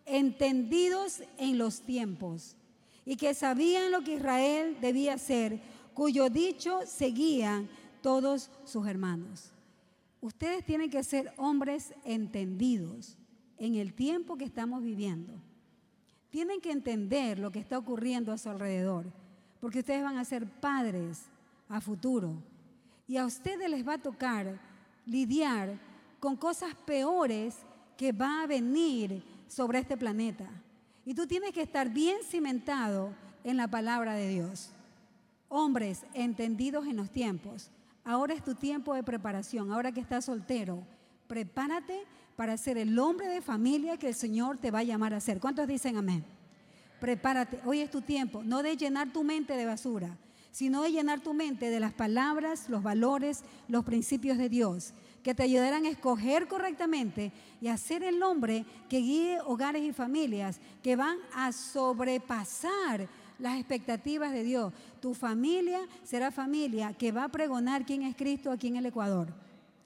[0.06, 2.56] entendidos en los tiempos
[3.04, 5.60] y que sabían lo que Israel debía hacer,
[5.94, 7.68] cuyo dicho seguían
[8.02, 9.52] todos sus hermanos.
[10.22, 13.18] Ustedes tienen que ser hombres entendidos
[13.58, 15.49] en el tiempo que estamos viviendo.
[16.30, 19.06] Tienen que entender lo que está ocurriendo a su alrededor,
[19.60, 21.26] porque ustedes van a ser padres
[21.68, 22.34] a futuro.
[23.08, 24.60] Y a ustedes les va a tocar
[25.06, 25.78] lidiar
[26.20, 27.56] con cosas peores
[27.98, 30.48] que va a venir sobre este planeta.
[31.06, 33.12] Y tú tienes que estar bien cimentado
[33.44, 34.72] en la palabra de Dios.
[35.48, 37.72] Hombres entendidos en los tiempos.
[38.04, 39.72] Ahora es tu tiempo de preparación.
[39.72, 40.84] Ahora que estás soltero,
[41.28, 42.04] prepárate
[42.40, 45.42] para ser el hombre de familia que el Señor te va a llamar a ser.
[45.42, 46.24] ¿Cuántos dicen amén?
[47.02, 50.18] Prepárate, hoy es tu tiempo, no de llenar tu mente de basura,
[50.50, 55.36] sino de llenar tu mente de las palabras, los valores, los principios de Dios, que
[55.36, 60.62] te ayudarán a escoger correctamente y a ser el hombre que guíe hogares y familias
[60.82, 64.72] que van a sobrepasar las expectativas de Dios.
[65.02, 69.28] Tu familia será familia que va a pregonar quién es Cristo aquí en el Ecuador.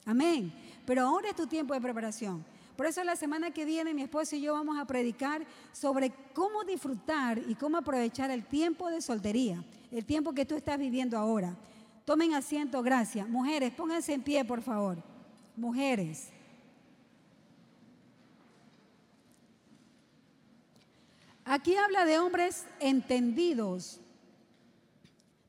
[0.05, 0.53] Amén.
[0.85, 2.45] Pero ahora es tu tiempo de preparación.
[2.75, 6.63] Por eso la semana que viene mi esposo y yo vamos a predicar sobre cómo
[6.63, 11.55] disfrutar y cómo aprovechar el tiempo de soltería, el tiempo que tú estás viviendo ahora.
[12.03, 13.29] Tomen asiento, gracias.
[13.29, 14.97] Mujeres, pónganse en pie, por favor.
[15.55, 16.29] Mujeres.
[21.45, 23.99] Aquí habla de hombres entendidos.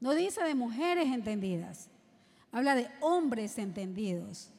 [0.00, 1.88] No dice de mujeres entendidas.
[2.52, 4.50] Habla de hombres entendidos.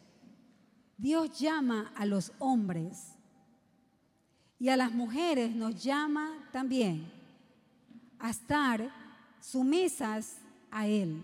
[0.97, 3.15] Dios llama a los hombres
[4.59, 7.11] y a las mujeres nos llama también
[8.19, 8.89] a estar
[9.41, 10.37] sumisas
[10.71, 11.23] a Él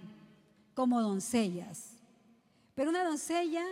[0.73, 1.93] como doncellas.
[2.75, 3.63] Pero una doncella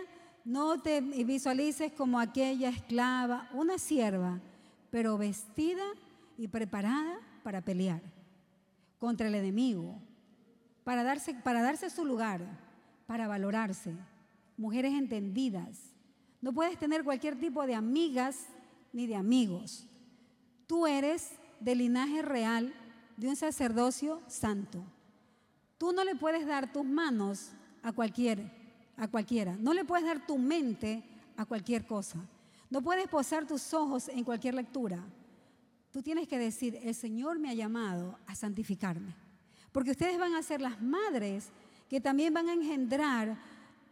[0.44, 4.40] no te visualices como aquella esclava, una sierva,
[4.90, 5.84] pero vestida
[6.38, 8.00] y preparada para pelear
[8.98, 9.98] contra el enemigo,
[10.84, 12.40] para darse, para darse su lugar,
[13.06, 13.94] para valorarse.
[14.56, 15.89] Mujeres entendidas,
[16.40, 18.46] no puedes tener cualquier tipo de amigas
[18.92, 19.86] ni de amigos.
[20.66, 22.72] Tú eres del linaje real
[23.16, 24.82] de un sacerdocio santo.
[25.76, 28.50] Tú no le puedes dar tus manos a cualquier,
[28.96, 29.56] a cualquiera.
[29.56, 31.02] No le puedes dar tu mente
[31.36, 32.18] a cualquier cosa.
[32.70, 35.02] No puedes posar tus ojos en cualquier lectura.
[35.90, 39.14] Tú tienes que decir, el Señor me ha llamado a santificarme.
[39.72, 41.50] Porque ustedes van a ser las madres
[41.88, 43.36] que también van a engendrar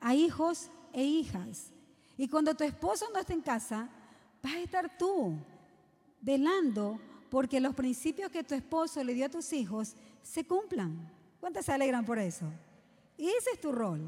[0.01, 1.73] a hijos e hijas.
[2.19, 3.89] Y cuando tu esposo no esté en casa,
[4.43, 5.37] vas a estar tú
[6.21, 7.01] velando
[7.31, 11.11] porque los principios que tu esposo le dio a tus hijos se cumplan.
[11.39, 12.47] ¿Cuántas se alegran por eso?
[13.17, 14.03] Y ese es tu rol.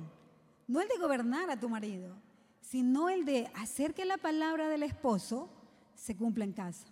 [0.67, 2.17] No el de gobernar a tu marido,
[2.61, 5.49] sino el de hacer que la palabra del esposo
[5.95, 6.89] se cumpla en casa.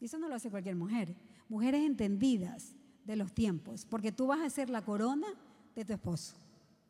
[0.00, 1.14] Y eso no lo hace cualquier mujer.
[1.48, 2.74] Mujeres entendidas
[3.04, 5.28] de los tiempos, porque tú vas a ser la corona
[5.76, 6.34] de tu esposo,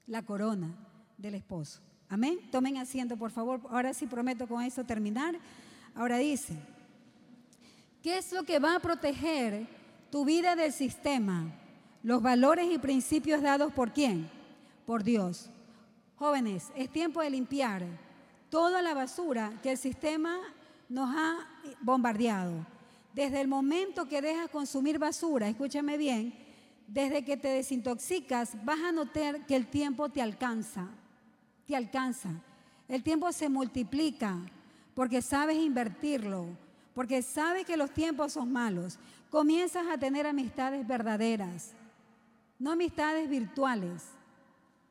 [0.06, 0.74] la corona
[1.18, 1.82] del esposo.
[2.10, 2.40] Amén.
[2.50, 3.60] Tomen asiento, por favor.
[3.70, 5.36] Ahora sí prometo con eso terminar.
[5.94, 6.56] Ahora dice,
[8.02, 9.68] ¿qué es lo que va a proteger
[10.10, 11.44] tu vida del sistema?
[12.02, 14.28] Los valores y principios dados por quién?
[14.86, 15.50] Por Dios.
[16.16, 17.86] Jóvenes, es tiempo de limpiar
[18.50, 20.36] toda la basura que el sistema
[20.88, 21.46] nos ha
[21.80, 22.66] bombardeado.
[23.14, 26.34] Desde el momento que dejas consumir basura, escúchame bien,
[26.88, 30.88] desde que te desintoxicas, vas a notar que el tiempo te alcanza,
[31.70, 32.30] te alcanza.
[32.88, 34.36] El tiempo se multiplica
[34.92, 36.46] porque sabes invertirlo,
[36.94, 38.98] porque sabes que los tiempos son malos.
[39.30, 41.70] Comienzas a tener amistades verdaderas,
[42.58, 44.02] no amistades virtuales,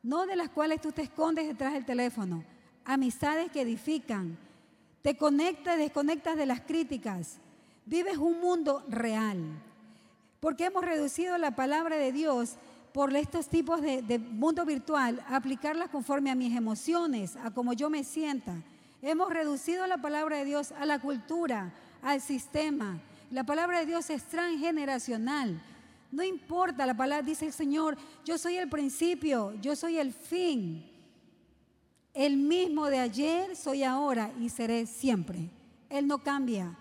[0.02, 2.42] no de las cuales tú te escondes detrás del teléfono,
[2.86, 4.38] amistades que edifican.
[5.02, 7.38] Te conectas, desconectas de las críticas.
[7.84, 9.38] Vives un mundo real.
[10.40, 12.56] Porque hemos reducido la palabra de Dios
[12.92, 17.90] por estos tipos de, mundo virtual, a aplicarla conforme a mis emociones, a como yo
[17.90, 18.54] me sienta.
[19.02, 21.72] Hemos reducido la palabra de Dios a la cultura,
[22.02, 23.00] al sistema.
[23.30, 25.60] La palabra de Dios es transgeneracional.
[26.10, 30.84] No importa, la palabra dice el Señor, yo soy el principio, yo soy el fin.
[32.12, 35.48] El mismo de ayer soy ahora y seré siempre.
[35.88, 36.76] Él no cambia.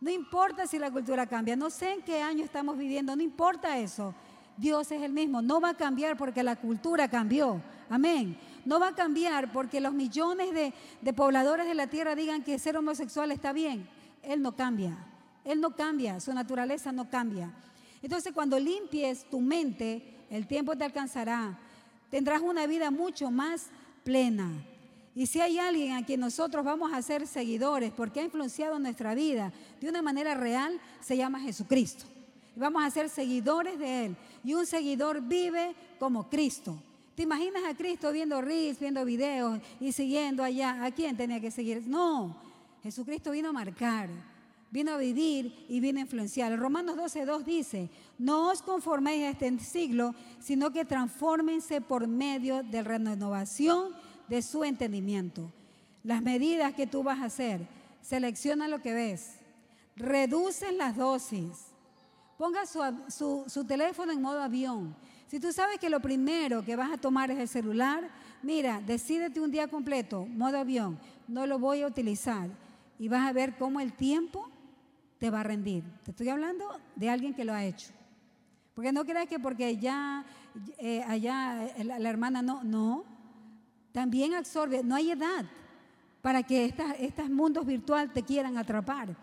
[0.00, 3.78] No importa si la cultura cambia, no sé en qué año estamos viviendo, no importa
[3.78, 4.12] eso.
[4.56, 7.62] Dios es el mismo, no va a cambiar porque la cultura cambió.
[7.88, 8.38] Amén.
[8.64, 12.76] No va a cambiar porque los millones de, pobladores de la tierra digan que ser
[12.76, 13.88] homosexual está bien.
[14.22, 14.96] Él no cambia.
[15.44, 17.52] Él no cambia, su naturaleza no cambia.
[18.02, 21.58] Entonces cuando limpies tu mente, el tiempo te alcanzará.
[22.10, 23.66] Tendrás una vida mucho más
[24.04, 24.50] plena.
[25.14, 29.14] Y si hay alguien a quien nosotros vamos a ser seguidores porque ha influenciado nuestra
[29.14, 32.06] vida de una manera real, se llama Jesucristo.
[32.54, 34.16] Vamos a ser seguidores de Él.
[34.44, 36.82] Y un seguidor vive como Cristo.
[37.14, 40.82] ¿Te imaginas a Cristo viendo reels, viendo videos y siguiendo allá?
[40.82, 41.86] ¿A quién tenía que seguir?
[41.86, 42.36] No,
[42.82, 44.08] Jesucristo vino a marcar,
[44.70, 46.58] vino a vivir y vino a influenciar.
[46.58, 52.82] Romanos 12.2 dice, no os conforméis a este siglo, sino que transfórmense por medio de
[52.82, 53.92] renovación
[54.28, 55.52] de su entendimiento.
[56.02, 57.60] Las medidas que tú vas a hacer,
[58.00, 59.34] selecciona lo que ves,
[59.94, 61.71] reducen las dosis,
[62.42, 64.96] ponga su, su, teléfono en modo avión.
[65.28, 68.10] Si tú sabes que lo primero que vas a tomar es el celular,
[68.42, 72.50] mira, decídete un día completo, modo avión, no lo voy a utilizar
[72.98, 74.50] y vas a ver cómo el tiempo
[75.20, 75.84] te va a rendir.
[76.02, 76.64] Te estoy hablando
[76.96, 77.92] de alguien que lo ha hecho.
[78.74, 80.24] Porque no creas que porque ya
[80.78, 83.04] eh, allá eh, la, la, hermana no, no,
[83.92, 85.44] también absorbe, no hay edad
[86.20, 89.16] para que estos mundos virtuales te quieran atrapar.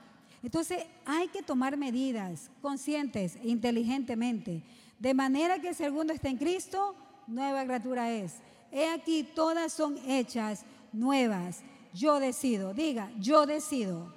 [0.43, 4.63] Entonces hay que tomar medidas conscientes e inteligentemente,
[4.97, 6.95] de manera que si alguno está en Cristo,
[7.27, 8.35] nueva criatura es.
[8.71, 11.61] He aquí, todas son hechas nuevas.
[11.93, 14.13] Yo decido, diga, yo decido.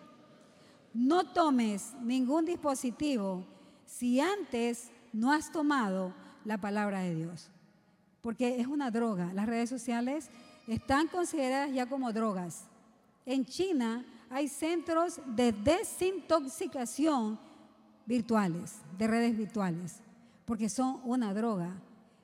[0.92, 3.44] No tomes ningún dispositivo
[3.86, 6.14] si antes no has tomado
[6.44, 7.50] la palabra de Dios
[8.22, 9.32] porque es una droga.
[9.34, 10.30] Las redes sociales
[10.68, 12.64] están consideradas ya como drogas.
[13.26, 17.38] En China hay centros de desintoxicación
[18.06, 20.00] virtuales, de redes virtuales,
[20.46, 21.76] porque son una droga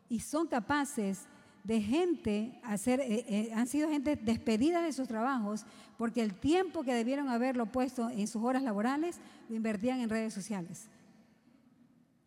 [0.08, 1.26] y son capaces
[1.64, 5.66] de gente hacer, eh, eh, han sido gente despedida de sus trabajos
[5.98, 10.32] porque el tiempo que debieron haberlo puesto en sus horas laborales lo invertían en redes
[10.32, 10.88] sociales.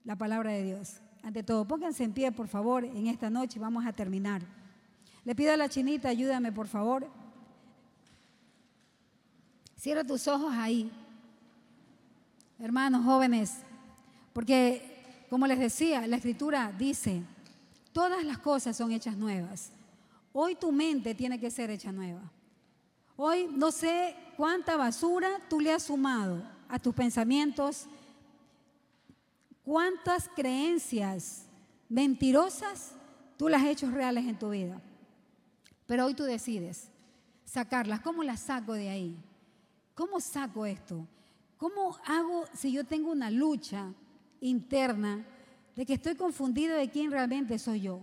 [0.04, 1.02] La palabra de Dios.
[1.24, 3.60] Ante todo, pónganse en pie, por favor, en esta noche.
[3.60, 4.44] Vamos a terminar.
[5.24, 7.08] Le pido a la chinita, ayúdame, por favor.
[9.82, 10.92] Cierra tus ojos ahí.
[12.60, 13.62] Hermanos jóvenes,
[14.32, 17.24] porque como les decía, la escritura dice,
[17.92, 19.72] todas las cosas son hechas nuevas.
[20.34, 22.22] Hoy tu mente tiene que ser hecha nueva.
[23.16, 27.88] Hoy no sé cuánta basura tú le has sumado a tus pensamientos,
[29.64, 31.46] ¿Cuántas creencias
[31.88, 32.94] mentirosas
[33.38, 34.82] tú las has hecho reales en tu vida?
[35.86, 36.90] Pero hoy tú decides
[37.46, 38.02] sacarlas.
[38.02, 39.18] ¿Cómo las saco de ahí?
[40.02, 41.08] ¿Cómo saco esto?
[41.58, 43.94] ¿Cómo hago si yo tengo una lucha
[44.40, 45.24] interna
[45.76, 48.02] de que estoy confundido de quién realmente soy yo.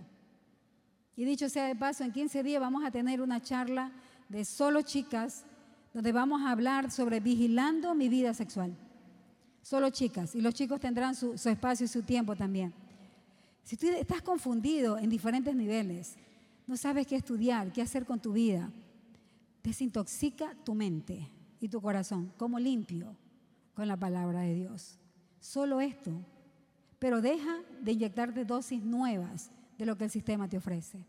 [1.17, 3.91] Y dicho sea de paso, en 15 días vamos a tener una charla
[4.29, 5.43] de solo chicas,
[5.93, 8.73] donde vamos a hablar sobre vigilando mi vida sexual.
[9.61, 12.73] Solo chicas, y los chicos tendrán su, espacio y su tiempo también.
[13.65, 16.15] Si tú estás confundido en diferentes niveles,
[16.65, 18.71] no sabes qué estudiar, qué hacer con tu vida,
[19.61, 21.29] desintoxica tu mente
[21.59, 23.15] y tu corazón como limpio
[23.73, 24.99] con la palabra de Dios.
[25.39, 26.11] Solo esto.
[26.99, 31.05] Pero deja de inyectarte dosis nuevas de lo que el sistema te ofrece.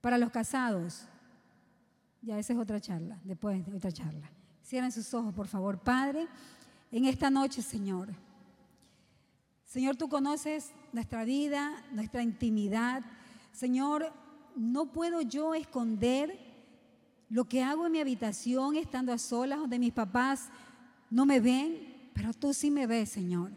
[0.00, 1.08] Para los casados,
[2.22, 4.30] ya esa es otra charla, después de otra charla.
[4.64, 5.80] Cierren sus ojos, por favor.
[5.80, 6.28] Padre,
[6.92, 8.14] en esta noche, Señor.
[9.64, 13.04] Señor, tú conoces nuestra vida, nuestra intimidad.
[13.50, 14.12] Señor,
[14.54, 16.45] no puedo yo esconder
[17.28, 20.48] lo que hago en mi habitación estando a solas, donde mis papás
[21.10, 23.50] no me ven, pero tú sí me ves, Señor.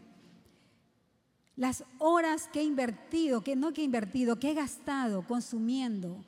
[1.56, 6.24] Las horas que he invertido, que no que he invertido, que he gastado consumiendo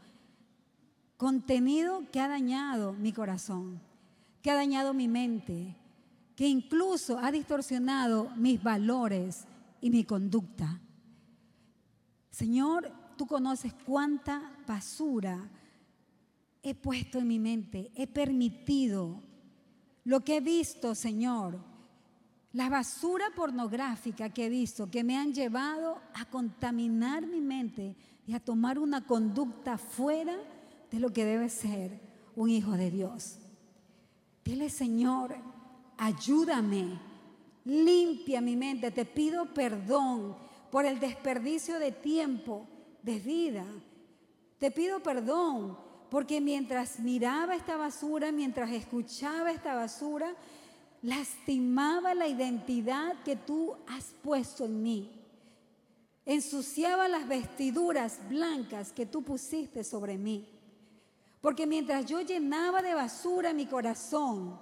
[1.23, 3.81] contenido que ha dañado mi corazón,
[4.43, 5.77] que ha dañado mi mente,
[6.35, 9.45] que incluso ha distorsionado mis valores
[9.81, 10.81] y mi conducta.
[12.31, 15.49] Señor, tú conoces cuánta basura
[16.63, 19.21] he puesto en mi mente, he permitido
[20.05, 21.59] lo que he visto, Señor,
[22.53, 27.97] la basura pornográfica que he visto, que me han llevado a contaminar mi mente
[28.27, 30.37] y a tomar una conducta fuera
[30.91, 31.99] de lo que debe ser
[32.37, 33.39] un hijo de Dios.
[34.45, 35.35] Dile, Señor,
[35.97, 37.01] ayúdame,
[37.65, 40.37] limpia mi mente, te pido perdón
[40.71, 42.67] por el desperdicio de tiempo,
[43.03, 43.65] de vida.
[44.59, 45.79] Te pido perdón
[46.13, 50.35] porque mientras miraba esta basura, mientras escuchaba esta basura,
[51.01, 55.11] lastimaba la identidad que tú has puesto en mí.
[56.27, 60.47] Ensuciaba las vestiduras blancas que tú pusiste sobre mí.
[61.41, 64.61] Porque mientras yo llenaba de basura mi corazón,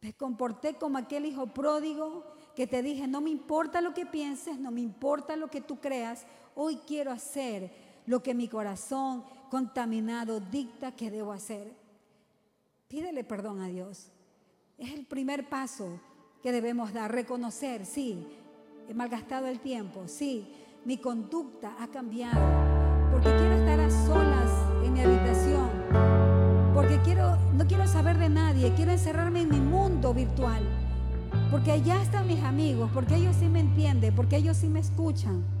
[0.00, 2.24] me comporté como aquel hijo pródigo
[2.56, 5.78] que te dije, no me importa lo que pienses, no me importa lo que tú
[5.78, 6.26] creas,
[6.56, 11.72] hoy quiero hacer lo que mi corazón contaminado dicta que debo hacer.
[12.88, 14.10] Pídele perdón a Dios.
[14.78, 16.00] Es el primer paso
[16.42, 18.26] que debemos dar, reconocer, sí,
[18.88, 20.52] he malgastado el tiempo, sí,
[20.84, 22.38] mi conducta ha cambiado,
[23.10, 25.70] porque quiero estar a solas en mi habitación,
[26.74, 30.62] porque quiero, no quiero saber de nadie, quiero encerrarme en mi mundo virtual,
[31.50, 35.55] porque allá están mis amigos, porque ellos sí me entienden, porque ellos sí me escuchan.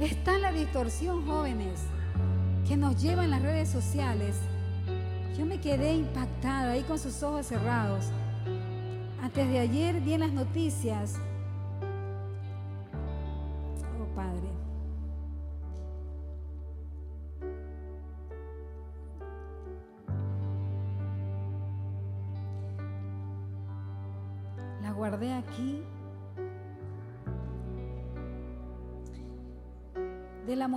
[0.00, 1.80] Está la distorsión, jóvenes,
[2.68, 4.36] que nos lleva en las redes sociales.
[5.36, 8.04] Yo me quedé impactada ahí con sus ojos cerrados.
[9.20, 11.16] Antes de ayer vi en las noticias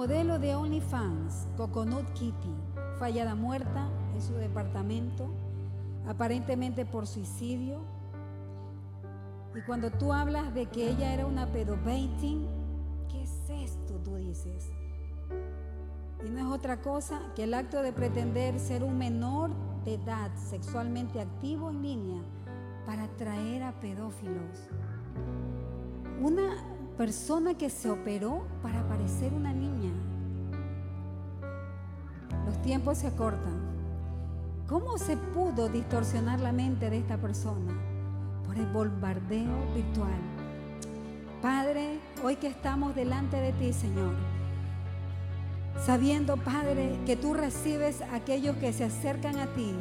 [0.01, 2.55] modelo de OnlyFans, Coconut Kitty,
[2.97, 5.29] fallada muerta en su departamento,
[6.07, 7.81] aparentemente por suicidio.
[9.53, 12.47] Y cuando tú hablas de que ella era una pedobaiting,
[13.11, 13.93] ¿qué es esto?
[14.03, 14.71] Tú dices.
[16.25, 19.51] Y no es otra cosa que el acto de pretender ser un menor
[19.85, 22.23] de edad sexualmente activo en línea
[22.87, 24.67] para atraer a pedófilos.
[26.19, 26.70] Una
[27.01, 29.89] persona que se operó para parecer una niña.
[32.45, 33.59] Los tiempos se acortan.
[34.67, 37.73] ¿Cómo se pudo distorsionar la mente de esta persona?
[38.45, 40.19] Por el bombardeo virtual.
[41.41, 44.13] Padre, hoy que estamos delante de ti, Señor,
[45.83, 49.73] sabiendo, Padre, que tú recibes a aquellos que se acercan a ti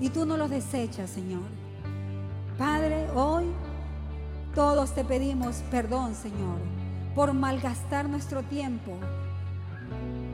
[0.00, 1.44] y tú no los desechas, Señor.
[2.58, 3.44] Padre, hoy
[4.54, 6.58] todos te pedimos perdón, Señor,
[7.14, 8.92] por malgastar nuestro tiempo,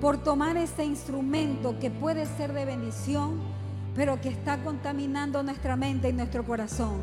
[0.00, 3.40] por tomar este instrumento que puede ser de bendición,
[3.94, 6.98] pero que está contaminando nuestra mente y nuestro corazón.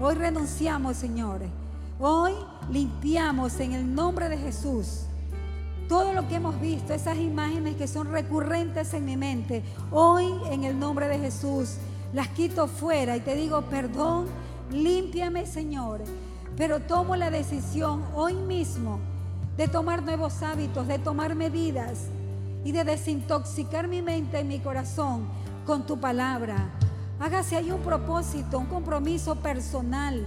[0.00, 1.40] Hoy renunciamos, Señor.
[1.98, 2.32] Hoy
[2.70, 5.06] limpiamos en el nombre de Jesús
[5.88, 9.62] todo lo que hemos visto, esas imágenes que son recurrentes en mi mente.
[9.90, 11.74] Hoy en el nombre de Jesús
[12.14, 14.26] las quito fuera y te digo, perdón,
[14.70, 16.00] límpiame Señor.
[16.56, 19.00] Pero tomo la decisión hoy mismo
[19.56, 22.08] de tomar nuevos hábitos, de tomar medidas
[22.64, 25.26] y de desintoxicar mi mente y mi corazón
[25.66, 26.70] con tu palabra.
[27.20, 30.26] Hágase ahí un propósito, un compromiso personal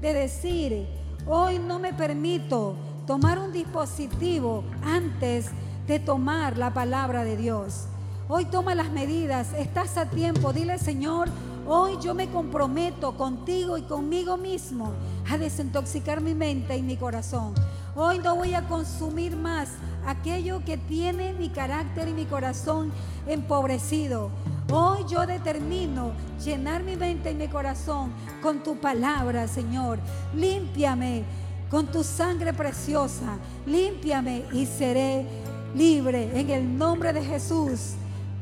[0.00, 0.86] de decir,
[1.26, 2.76] hoy no me permito
[3.06, 5.50] tomar un dispositivo antes
[5.86, 7.86] de tomar la palabra de Dios.
[8.28, 11.28] Hoy toma las medidas, estás a tiempo, dile Señor,
[11.66, 14.92] hoy yo me comprometo contigo y conmigo mismo
[15.30, 17.54] a desintoxicar mi mente y mi corazón.
[17.94, 19.70] Hoy no voy a consumir más
[20.06, 22.92] aquello que tiene mi carácter y mi corazón
[23.26, 24.30] empobrecido.
[24.70, 26.12] Hoy yo determino
[26.44, 28.12] llenar mi mente y mi corazón
[28.42, 29.98] con tu palabra, Señor.
[30.34, 31.24] Límpiame
[31.70, 33.38] con tu sangre preciosa.
[33.64, 35.26] Límpiame y seré
[35.74, 37.94] libre en el nombre de Jesús.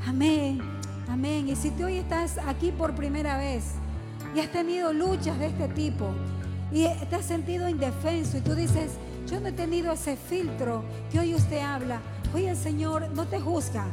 [0.06, 0.73] Amén.
[1.09, 1.48] Amén.
[1.48, 3.64] Y si tú hoy estás aquí por primera vez
[4.35, 6.10] y has tenido luchas de este tipo
[6.72, 8.93] y te has sentido indefenso y tú dices,
[9.26, 12.01] yo no he tenido ese filtro que hoy usted habla.
[12.35, 13.86] Hoy el Señor no te juzga,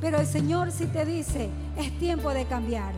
[0.00, 2.92] pero el Señor sí te dice, es tiempo de cambiar.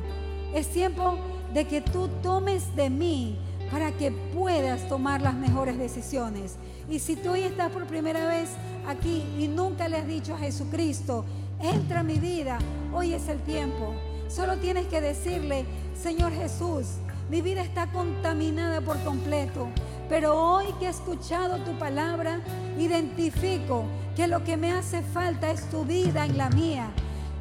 [0.54, 1.18] Es tiempo
[1.52, 3.38] de que tú tomes de mí
[3.70, 6.56] para que puedas tomar las mejores decisiones.
[6.88, 8.50] Y si tú hoy estás por primera vez
[8.88, 11.24] aquí y nunca le has dicho a Jesucristo,
[11.62, 12.58] entra a mi vida,
[12.92, 13.94] hoy es el tiempo.
[14.28, 15.64] Solo tienes que decirle,
[16.00, 16.86] Señor Jesús,
[17.28, 19.68] mi vida está contaminada por completo.
[20.08, 22.40] Pero hoy que he escuchado tu palabra,
[22.78, 23.84] identifico
[24.16, 26.90] que lo que me hace falta es tu vida en la mía.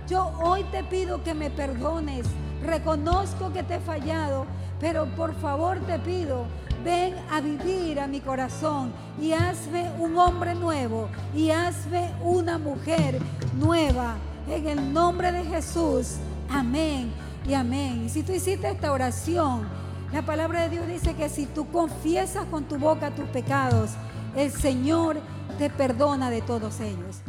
[0.08, 2.28] Yo hoy te pido que me perdones.
[2.64, 4.46] Reconozco que te he fallado,
[4.80, 6.46] pero por favor te pido,
[6.84, 13.20] ven a vivir a mi corazón y hazme un hombre nuevo y hazme una mujer
[13.58, 14.16] nueva.
[14.48, 16.16] En el nombre de Jesús.
[16.50, 17.12] Amén
[17.48, 18.04] y amén.
[18.06, 19.68] Y si tú hiciste esta oración,
[20.12, 23.92] la palabra de Dios dice que si tú confiesas con tu boca tus pecados,
[24.36, 25.18] el Señor
[25.60, 27.22] te perdona de todos ellos.